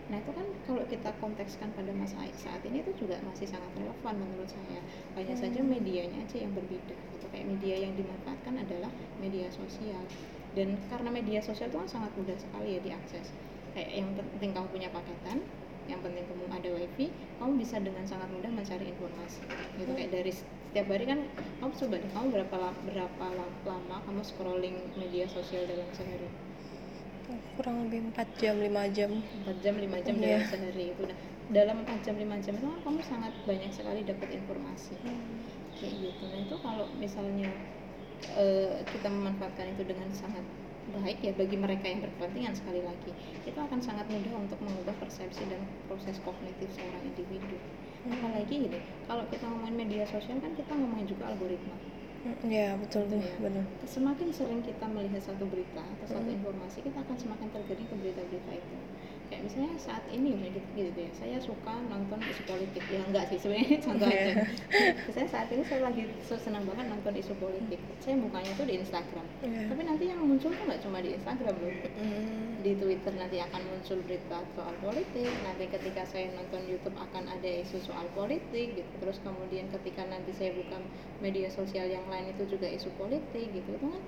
nah 0.06 0.22
itu 0.22 0.30
kan 0.30 0.46
kalau 0.70 0.86
kita 0.86 1.10
kontekskan 1.18 1.74
pada 1.74 1.90
masa 1.90 2.22
saat 2.38 2.62
ini 2.62 2.78
itu 2.78 2.94
juga 2.94 3.18
masih 3.26 3.50
sangat 3.50 3.74
relevan 3.74 4.14
menurut 4.22 4.46
saya. 4.46 4.78
Hanya 5.18 5.34
saja 5.34 5.58
Hmm. 5.62 5.70
medianya 5.74 6.22
aja 6.22 6.36
yang 6.46 6.54
berbeda 6.54 6.94
gitu. 6.94 7.26
Kayak 7.34 7.46
media 7.50 7.74
yang 7.82 7.92
dimanfaatkan 7.98 8.54
adalah 8.54 8.90
media 9.18 9.50
sosial. 9.50 10.02
Dan 10.54 10.78
karena 10.88 11.10
media 11.10 11.42
sosial 11.42 11.68
itu 11.68 11.78
kan 11.82 11.90
sangat 11.90 12.12
mudah 12.14 12.38
sekali 12.38 12.78
ya 12.78 12.80
diakses. 12.86 13.26
Kayak 13.74 13.90
yang 13.98 14.08
penting 14.14 14.50
kamu 14.54 14.68
punya 14.70 14.88
paketan 14.94 15.38
yang 15.86 16.02
penting 16.02 16.26
kamu 16.26 16.50
ada 16.50 16.70
wifi 16.74 17.06
kamu 17.38 17.62
bisa 17.62 17.78
dengan 17.78 18.02
sangat 18.02 18.26
mudah 18.34 18.50
mencari 18.50 18.90
informasi 18.90 19.42
gitu. 19.78 19.90
Kayak 19.94 20.10
dari 20.18 20.32
setiap 20.34 20.86
hari 20.90 21.04
kan 21.06 21.18
kamu 21.62 21.72
coba 21.72 21.94
deh 22.02 22.10
kamu 22.10 22.26
berapa 22.34 22.56
berapa 22.90 23.26
la- 23.38 23.56
lama 23.64 23.96
kamu 24.02 24.22
scrolling 24.22 24.76
media 24.98 25.26
sosial 25.30 25.62
dalam 25.66 25.86
sehari 25.94 26.26
kurang 27.56 27.76
lebih 27.88 28.00
4 28.14 28.28
jam 28.38 28.54
5 28.58 28.86
jam. 28.94 29.10
4 29.44 29.64
jam 29.64 29.74
5 29.74 29.98
jam 30.02 30.14
Iya. 30.16 30.38
dalam 30.38 30.42
sehari 30.46 30.84
itu. 30.94 31.02
Nah 31.06 31.18
dalam 31.46 31.76
4 31.86 32.02
jam 32.02 32.14
5 32.18 32.38
jam 32.42 32.54
itu 32.58 32.66
kan 32.66 32.80
kamu 32.82 33.00
sangat 33.06 33.32
banyak 33.46 33.70
sekali 33.70 34.00
dapat 34.02 34.28
informasi. 34.34 34.94
Kayak 35.76 35.94
gitu. 36.02 36.22
Nah 36.26 36.38
itu 36.42 36.56
kalau 36.62 36.86
misalnya 36.98 37.50
eh, 38.34 38.82
kita 38.90 39.08
memanfaatkan 39.12 39.76
itu 39.76 39.82
dengan 39.86 40.08
sangat 40.10 40.42
baik 40.86 41.18
ya 41.18 41.34
bagi 41.34 41.58
mereka 41.58 41.90
yang 41.90 41.98
berkepentingan 41.98 42.54
sekali 42.54 42.78
lagi 42.78 43.10
itu 43.42 43.58
akan 43.58 43.82
sangat 43.82 44.06
mudah 44.06 44.38
untuk 44.38 44.54
mengubah 44.62 44.94
persepsi 45.02 45.42
dan 45.50 45.58
proses 45.90 46.22
kognitif 46.22 46.70
seorang 46.78 47.02
individu. 47.02 47.58
Apalagi 48.06 48.70
gini 48.70 48.78
kalau 49.10 49.26
kita 49.26 49.50
ngomongin 49.50 49.74
media 49.82 50.06
sosial 50.06 50.38
kan 50.38 50.54
kita 50.54 50.70
ngomongin 50.78 51.10
juga 51.10 51.26
algoritma 51.34 51.74
Ya 52.46 52.74
betul 52.74 53.06
tuh 53.06 53.18
Iya. 53.22 53.38
benar 53.38 53.64
semakin 53.86 54.28
sering 54.34 54.60
kita 54.62 54.86
melihat 54.90 55.22
satu 55.22 55.46
berita 55.46 55.82
atau 55.82 56.06
satu 56.10 56.26
Hmm. 56.26 56.36
informasi 56.42 56.82
kita 56.82 56.98
akan 57.06 57.16
semakin 57.16 57.48
tergiring 57.54 57.86
ke 57.86 57.96
berita-berita 58.02 58.52
itu 58.56 58.76
kayak 59.26 59.42
misalnya 59.50 59.72
saat 59.76 60.04
ini 60.14 60.34
misalnya 60.34 60.58
gitu, 60.58 60.68
gitu 60.78 61.00
ya. 61.02 61.10
Saya 61.18 61.38
suka 61.42 61.74
nonton 61.90 62.18
isu 62.22 62.42
politik. 62.46 62.82
Ya 62.86 63.00
enggak 63.02 63.24
sih 63.30 63.38
sebenarnya 63.42 63.78
contoh 63.86 64.08
aja. 64.08 64.34
Misalnya 65.10 65.30
saat 65.30 65.48
ini 65.50 65.62
saya 65.66 65.80
lagi 65.86 66.02
senang 66.22 66.64
banget 66.64 66.86
nonton 66.90 67.14
isu 67.18 67.34
politik. 67.42 67.80
Saya 67.98 68.14
bukanya 68.22 68.52
tuh 68.54 68.66
di 68.66 68.74
Instagram. 68.78 69.26
Iya. 69.46 69.68
tapi 69.68 69.82
nanti 69.84 70.04
yang 70.08 70.20
muncul 70.22 70.50
tuh 70.50 70.64
nggak 70.64 70.80
cuma 70.82 70.98
di 71.02 71.10
Instagram 71.12 71.54
loh. 71.60 71.74
Hmm. 71.96 72.58
di 72.66 72.72
Twitter 72.74 73.14
nanti 73.14 73.38
akan 73.38 73.62
muncul 73.62 73.98
berita 74.02 74.38
soal 74.58 74.74
politik. 74.82 75.30
Nanti 75.46 75.64
ketika 75.70 76.02
saya 76.08 76.30
nonton 76.34 76.66
YouTube 76.66 76.96
akan 76.98 77.30
ada 77.30 77.50
isu 77.62 77.78
soal 77.82 78.06
politik 78.14 78.74
gitu. 78.74 78.92
Terus 79.02 79.18
kemudian 79.22 79.70
ketika 79.70 80.02
nanti 80.06 80.34
saya 80.34 80.50
buka 80.54 80.82
media 81.22 81.46
sosial 81.46 81.86
yang 81.86 82.06
lain 82.10 82.30
itu 82.34 82.42
juga 82.46 82.66
isu 82.66 82.90
politik 82.98 83.54
gitu. 83.54 83.70
Itu 83.74 83.86
kan 83.86 84.02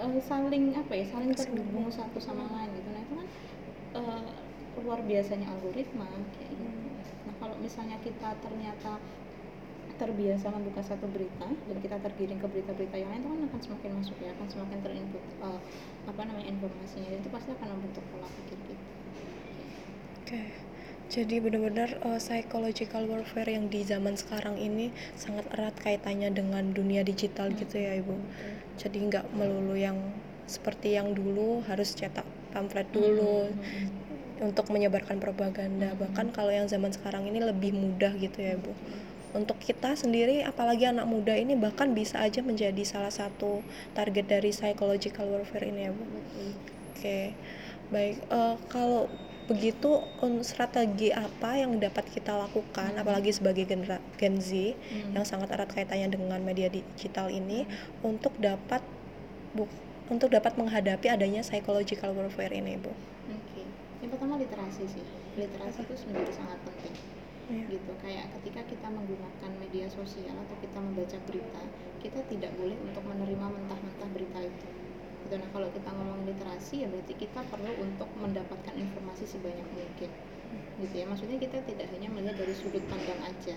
eh, 0.00 0.22
saling 0.24 0.72
apa 0.72 0.92
ya 0.96 1.04
saling 1.08 1.32
terhubung 1.36 1.92
satu 1.92 2.16
sama 2.16 2.48
lain 2.48 2.70
gitu. 2.80 2.88
Nah 2.92 3.02
itu 3.04 3.14
kan 3.18 3.28
eh, 3.92 4.24
luar 4.80 5.00
biasanya 5.04 5.46
algoritma 5.52 6.08
kayak 6.36 6.50
gitu. 6.56 6.88
Nah 7.28 7.34
kalau 7.38 7.56
misalnya 7.60 7.96
kita 8.00 8.34
ternyata 8.40 8.96
terbiasa 10.00 10.50
membuka 10.50 10.82
satu 10.82 11.06
berita 11.12 11.46
dan 11.46 11.76
kita 11.78 11.96
tergiring 12.00 12.40
ke 12.40 12.46
berita-berita 12.48 12.96
yang 12.96 13.10
lain 13.12 13.22
itu 13.22 13.28
kan 13.28 13.40
akan 13.52 13.60
semakin 13.60 13.90
masuk 14.02 14.16
ya 14.18 14.30
akan 14.34 14.46
semakin 14.48 14.78
terinput 14.80 15.24
eh, 15.44 15.60
apa 16.08 16.20
namanya 16.24 16.48
informasinya. 16.48 17.08
Dan 17.12 17.18
itu 17.20 17.30
pasti 17.30 17.50
akan 17.52 17.68
membentuk 17.76 18.04
pola 18.10 18.28
pikir 18.42 18.58
kita. 18.66 18.84
Oke, 20.22 20.42
jadi 21.12 21.44
benar-benar 21.44 22.00
uh, 22.08 22.16
psychological 22.16 23.04
warfare 23.04 23.52
yang 23.52 23.68
di 23.68 23.84
zaman 23.84 24.16
sekarang 24.16 24.56
ini 24.56 24.88
sangat 25.12 25.44
erat 25.52 25.76
kaitannya 25.76 26.32
dengan 26.32 26.72
dunia 26.72 27.04
digital 27.04 27.52
gitu 27.52 27.76
ya 27.76 28.00
ibu. 28.00 28.16
Jadi 28.80 29.12
nggak 29.12 29.28
melulu 29.36 29.76
yang 29.76 30.00
seperti 30.48 30.96
yang 30.96 31.12
dulu 31.12 31.60
harus 31.68 31.92
cetak 31.92 32.24
pamflet 32.52 32.86
dulu 32.92 33.48
untuk 34.44 34.68
menyebarkan 34.68 35.18
propaganda. 35.18 35.94
Bahkan 35.96 36.36
kalau 36.36 36.52
yang 36.52 36.68
zaman 36.68 36.92
sekarang 36.92 37.26
ini 37.26 37.40
lebih 37.40 37.72
mudah 37.72 38.12
gitu 38.18 38.38
ya 38.42 38.54
ibu. 38.58 38.72
Untuk 39.32 39.56
kita 39.64 39.96
sendiri, 39.96 40.44
apalagi 40.44 40.84
anak 40.84 41.08
muda 41.08 41.32
ini 41.32 41.56
bahkan 41.56 41.96
bisa 41.96 42.20
aja 42.20 42.44
menjadi 42.44 42.84
salah 42.84 43.08
satu 43.08 43.64
target 43.96 44.28
dari 44.28 44.52
psychological 44.52 45.24
warfare 45.32 45.72
ini 45.72 45.88
ya 45.88 45.92
bu. 45.96 46.04
Oke, 46.92 47.32
baik. 47.88 48.20
Eh, 48.28 48.56
kalau 48.68 49.08
begitu, 49.48 50.04
strategi 50.44 51.10
apa 51.10 51.58
yang 51.58 51.80
dapat 51.80 52.06
kita 52.12 52.30
lakukan, 52.30 52.94
apalagi 52.94 53.32
sebagai 53.34 53.66
genera 53.66 53.98
Gen 54.20 54.38
Z 54.38 54.76
Hmm. 54.76 55.18
yang 55.18 55.24
sangat 55.26 55.50
erat 55.50 55.72
kaitannya 55.72 56.12
dengan 56.12 56.38
media 56.44 56.68
digital 56.68 57.32
ini, 57.32 57.66
untuk 58.04 58.36
dapat 58.38 58.84
bu- 59.56 59.72
untuk 60.08 60.32
dapat 60.32 60.58
menghadapi 60.58 61.06
adanya 61.10 61.42
psychological 61.44 62.14
warfare 62.14 62.52
ini, 62.52 62.78
bu? 62.78 62.90
Oke, 63.30 63.62
yang 64.02 64.10
pertama 64.10 64.38
literasi 64.38 64.84
sih. 64.88 65.04
Literasi 65.38 65.86
itu 65.86 65.94
menjadi 66.10 66.32
sangat 66.34 66.58
penting. 66.64 66.94
Iya. 67.50 67.64
Gitu, 67.76 67.92
kayak 68.00 68.26
ketika 68.40 68.62
kita 68.64 68.88
menggunakan 68.88 69.50
media 69.58 69.86
sosial 69.90 70.36
atau 70.38 70.56
kita 70.62 70.78
membaca 70.78 71.18
berita, 71.26 71.62
kita 72.00 72.20
tidak 72.30 72.50
boleh 72.56 72.76
untuk 72.80 73.02
menerima 73.04 73.46
mentah-mentah 73.50 74.08
berita 74.14 74.38
itu. 74.40 74.68
Gitu. 75.26 75.34
Nah, 75.38 75.48
kalau 75.52 75.68
kita 75.70 75.88
ngomongin 75.90 76.34
literasi 76.34 76.74
ya 76.82 76.88
berarti 76.90 77.14
kita 77.14 77.40
perlu 77.46 77.72
untuk 77.78 78.08
mendapatkan 78.16 78.74
informasi 78.74 79.24
sebanyak 79.26 79.66
mungkin. 79.74 80.10
Gitu 80.80 80.94
ya. 80.96 81.04
Maksudnya 81.08 81.38
kita 81.40 81.62
tidak 81.64 81.86
hanya 81.92 82.08
melihat 82.10 82.36
dari 82.42 82.54
sudut 82.56 82.84
pandang 82.88 83.20
aja. 83.22 83.56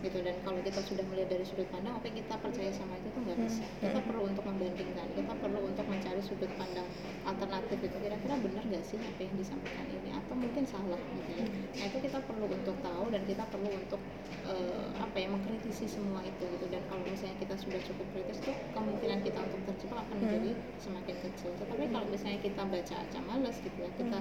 Gitu 0.00 0.16
dan 0.24 0.32
kalau 0.40 0.56
kita 0.64 0.80
sudah 0.80 1.04
melihat 1.12 1.28
dari 1.36 1.44
sudut 1.44 1.68
pandang, 1.68 1.92
oke 1.92 2.08
kita 2.08 2.34
percaya 2.40 2.72
sama 2.72 2.96
itu 2.96 3.08
tuh 3.12 3.20
nggak 3.20 3.36
Hmm. 3.36 3.46
bisa. 3.46 3.64
Kita 3.84 4.00
perlu 4.00 4.22
untuk 4.32 4.44
membandingkan, 4.48 5.06
kita 5.12 5.32
perlu 5.36 5.60
untuk 5.60 5.84
mencari 5.84 6.22
sudut 6.40 6.56
pandang 6.56 6.88
alternatif 7.28 7.84
itu 7.84 7.96
kira-kira 8.00 8.32
benar 8.40 8.64
nggak 8.64 8.80
sih 8.80 8.96
apa 8.96 9.20
yang 9.28 9.34
disampaikan 9.36 9.84
ini? 9.92 10.08
Atau 10.16 10.32
mungkin 10.40 10.64
salah 10.64 10.96
gitu 10.96 11.30
ya? 11.36 11.44
Nah 11.76 11.84
itu 11.92 11.98
kita 12.00 12.18
perlu 12.24 12.48
untuk 12.48 12.76
tahu 12.80 13.04
dan 13.12 13.20
kita 13.28 13.44
perlu 13.52 13.68
untuk 13.68 14.00
eh, 14.48 14.88
apa 14.96 15.16
ya 15.20 15.28
mengkritisi 15.28 15.84
semua 15.84 16.24
itu 16.24 16.40
gitu. 16.48 16.64
Dan 16.72 16.80
kalau 16.88 17.04
misalnya 17.04 17.36
kita 17.44 17.60
sudah 17.60 17.76
cukup 17.84 18.06
kritis 18.16 18.40
tuh 18.40 18.56
kemungkinan 18.72 19.20
kita 19.20 19.36
untuk 19.36 19.60
terjebak 19.68 20.00
akan 20.00 20.16
menjadi 20.16 20.50
semakin 20.80 21.16
kecil. 21.28 21.52
Tetapi 21.60 21.84
kalau 21.92 22.06
misalnya 22.08 22.40
kita 22.40 22.62
baca 22.64 22.94
aja 22.96 23.18
males 23.20 23.56
gitu 23.60 23.78
ya 23.84 23.90
kita 24.00 24.18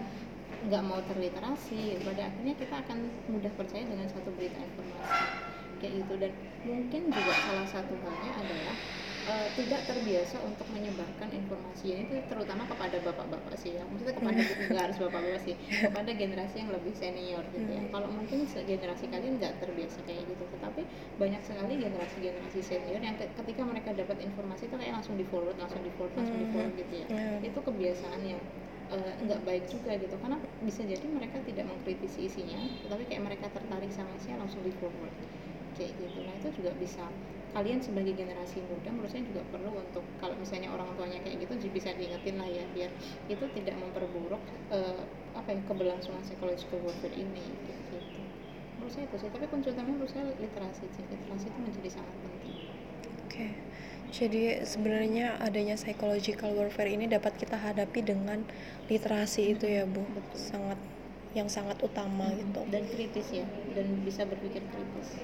nggak 0.67 0.84
mau 0.84 0.99
terliterasi 1.08 2.03
pada 2.03 2.27
akhirnya 2.27 2.51
kita 2.60 2.75
akan 2.84 3.08
mudah 3.32 3.53
percaya 3.55 3.88
dengan 3.88 4.12
satu 4.12 4.27
berita 4.36 4.60
informasi 4.60 5.23
kayak 5.79 6.03
gitu. 6.03 6.13
Dan 6.19 6.32
mungkin 6.67 7.01
juga 7.15 7.32
salah 7.47 7.67
satu 7.79 7.95
halnya 8.03 8.32
adalah 8.43 8.75
eh, 9.27 9.49
tidak 9.55 9.84
terbiasa 9.89 10.39
untuk 10.43 10.67
menyebarkan 10.71 11.29
informasi 11.32 11.86
ini 11.91 12.03
tuh 12.08 12.19
terutama 12.27 12.63
kepada 12.67 12.97
bapak-bapak 13.03 13.55
sih 13.60 13.75
ya. 13.77 13.84
Maksudnya 13.88 14.15
kepada 14.15 14.41
nggak 14.71 14.84
harus 14.89 14.97
bapak-bapak 15.01 15.41
sih. 15.43 15.55
Kepada 15.86 16.12
generasi 16.15 16.55
yang 16.63 16.71
lebih 16.71 16.93
senior 16.95 17.43
gitu 17.51 17.69
ya. 17.69 17.84
Kalau 17.91 18.08
mungkin 18.12 18.45
generasi 18.45 19.05
kalian 19.12 19.34
nggak 19.41 19.53
terbiasa 19.62 19.99
kayak 20.08 20.23
gitu. 20.29 20.43
Tetapi 20.47 20.82
banyak 21.19 21.41
sekali 21.43 21.73
generasi-generasi 21.82 22.60
senior 22.63 23.01
yang 23.01 23.15
ke- 23.19 23.32
ketika 23.43 23.62
mereka 23.67 23.89
dapat 23.95 24.17
informasi 24.23 24.69
itu 24.71 24.75
kayak 24.79 24.93
langsung 25.01 25.15
di 25.19 25.25
forward 25.27 25.58
langsung 25.60 25.82
di 25.84 25.91
forward 25.93 26.15
langsung 26.15 26.38
di 26.39 26.47
forward 26.49 26.73
gitu 26.75 26.93
ya. 27.03 27.08
Hmm. 27.10 27.39
itu 27.43 27.60
kebiasaan 27.60 28.21
yang 28.23 28.41
eh, 28.89 29.13
nggak 29.25 29.41
baik 29.45 29.65
juga 29.69 29.91
gitu. 29.99 30.15
Karena 30.17 30.38
bisa 30.63 30.82
jadi 30.84 31.05
mereka 31.08 31.38
tidak 31.45 31.65
mengkritisi 31.69 32.25
isinya 32.29 32.60
tetapi 32.84 33.03
kayak 33.10 33.23
mereka 33.27 33.45
tertarik 33.51 33.91
sama 33.93 34.12
isinya 34.17 34.43
langsung 34.45 34.62
di 34.65 34.71
forward 34.73 35.13
kayak 35.77 35.93
gitu. 36.01 36.19
Nah 36.25 36.34
itu 36.39 36.49
juga 36.60 36.71
bisa 36.75 37.05
kalian 37.49 37.81
sebagai 37.81 38.13
generasi 38.13 38.62
muda 38.62 38.89
menurut 38.93 39.09
saya 39.09 39.25
juga 39.25 39.41
perlu 39.49 39.73
untuk 39.73 40.05
kalau 40.21 40.38
misalnya 40.38 40.69
orang 40.69 40.85
tuanya 40.93 41.17
kayak 41.25 41.41
gitu 41.41 41.53
jadi 41.65 41.71
bisa 41.73 41.89
diingetin 41.97 42.35
lah 42.38 42.49
ya 42.49 42.63
biar 42.77 42.91
itu 43.25 43.45
tidak 43.57 43.75
memperburuk 43.81 44.41
eh, 44.69 45.01
apa 45.33 45.49
ya 45.53 45.62
keberlangsungan 45.65 46.21
psychological 46.21 46.77
warfare 46.85 47.15
ini 47.17 47.41
gitu 47.65 47.97
menurut 48.77 48.93
saya 48.93 49.05
itu 49.09 49.15
sih 49.17 49.29
tapi 49.33 49.45
kunci 49.49 49.69
menurut 49.73 50.09
saya 50.09 50.29
literasi 50.38 50.85
sih 50.93 51.03
literasi 51.09 51.45
itu 51.49 51.59
menjadi 51.59 51.89
sangat 51.99 52.15
penting 52.21 52.57
Oke, 53.29 53.53
jadi 54.09 54.65
sebenarnya 54.65 55.38
adanya 55.38 55.77
psychological 55.77 56.49
warfare 56.57 56.89
ini 56.89 57.05
dapat 57.05 57.38
kita 57.38 57.62
hadapi 57.62 58.01
dengan 58.01 58.41
literasi 58.89 59.53
itu 59.53 59.69
ya 59.69 59.85
bu, 59.85 60.01
Betul. 60.01 60.33
sangat 60.33 60.79
yang 61.38 61.45
sangat 61.45 61.77
utama 61.85 62.33
gitu. 62.33 62.65
dan 62.73 62.89
kritis 62.89 63.29
ya 63.29 63.45
dan 63.77 64.01
bisa 64.01 64.25
berpikir 64.25 64.65
kritis 64.65 65.21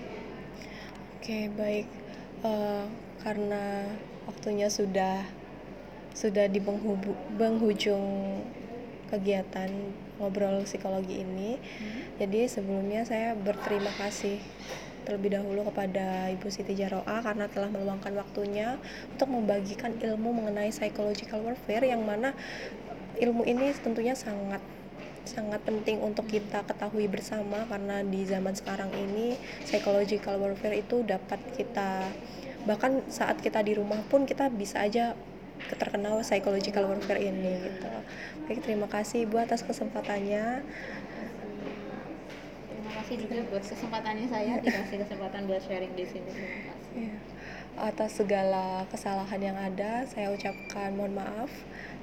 Oke, 1.25 1.49
baik. 1.57 1.89
Eh, 2.43 2.86
karena 3.24 3.88
waktunya 4.28 4.67
sudah 4.67 5.24
sudah 6.15 6.48
di 6.48 6.63
penghujung 7.36 8.06
kegiatan 9.12 9.69
ngobrol 10.19 10.63
psikologi 10.63 11.21
ini. 11.21 11.60
Jadi 12.19 12.48
sebelumnya 12.48 13.04
saya 13.04 13.36
berterima 13.36 13.91
kasih 14.00 14.39
terlebih 15.06 15.38
dahulu 15.38 15.69
kepada 15.69 16.34
Ibu 16.34 16.50
Siti 16.50 16.74
Jaroa 16.74 17.21
karena 17.21 17.45
telah 17.45 17.69
meluangkan 17.69 18.15
waktunya 18.17 18.82
untuk 19.13 19.30
membagikan 19.30 19.93
ilmu 20.02 20.34
mengenai 20.34 20.74
psychological 20.74 21.45
warfare 21.45 21.86
yang 21.86 22.02
mana 22.02 22.34
ilmu 23.21 23.45
ini 23.45 23.69
tentunya 23.78 24.17
sangat 24.17 24.60
sangat 25.25 25.61
penting 25.65 25.99
untuk 26.01 26.29
kita 26.29 26.61
ketahui 26.63 27.09
bersama 27.09 27.65
karena 27.65 28.05
di 28.05 28.23
zaman 28.23 28.53
sekarang 28.53 28.93
ini 28.93 29.35
psychological 29.65 30.38
warfare 30.38 30.77
itu 30.77 31.01
dapat 31.01 31.41
kita 31.57 32.07
bahkan 32.65 33.01
saat 33.09 33.41
kita 33.41 33.61
di 33.61 33.77
rumah 33.77 34.01
pun 34.09 34.25
kita 34.25 34.49
bisa 34.49 34.81
aja 34.81 35.13
terkena 35.69 36.13
psychological 36.21 36.89
warfare 36.89 37.21
ini 37.21 37.61
gitu. 37.61 37.89
Baik, 38.45 38.61
terima 38.61 38.85
kasih 38.85 39.25
Ibu 39.25 39.41
atas 39.41 39.65
kesempatannya. 39.65 40.61
terima 42.69 42.91
kasih 43.01 43.15
juga 43.21 43.38
buat 43.49 43.63
kesempatannya 43.65 44.27
saya 44.29 44.53
dikasih 44.61 44.97
kesempatan 45.05 45.45
buat 45.45 45.61
sharing 45.61 45.93
di 45.93 46.05
sini 46.05 46.29
terima 46.29 46.61
kasih 46.73 46.85
Iya. 46.95 47.15
Atas 47.75 48.15
segala 48.15 48.88
kesalahan 48.88 49.41
yang 49.43 49.57
ada, 49.59 50.07
saya 50.07 50.31
ucapkan 50.31 50.95
mohon 50.95 51.19
maaf 51.19 51.51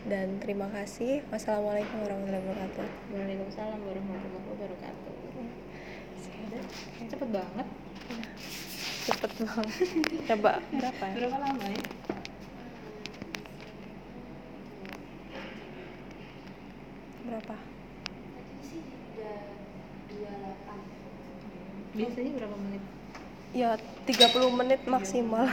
dan 0.08 0.38
terima 0.42 0.66
kasih. 0.74 1.22
Wassalamualaikum 1.30 2.02
warahmatullahi 2.02 2.42
wabarakatuh. 2.42 2.86
Waalaikumsalam 3.14 3.80
warahmatullahi 3.82 4.46
wabarakatuh 4.50 5.12
cepet 7.10 7.28
banget 7.32 7.66
Cepet 9.02 9.32
banget. 9.42 9.76
Coba 10.30 10.52
berapa 10.70 11.04
ya? 11.10 11.14
berapa 11.18 11.36
lama 11.42 11.64
ya 11.66 11.82
Berapa? 17.22 17.56
biasanya 21.92 22.32
berapa 22.40 22.56
menit 22.56 22.82
Ya 23.52 23.76
30 24.08 24.48
menit 24.56 24.80
maksimal. 24.88 25.44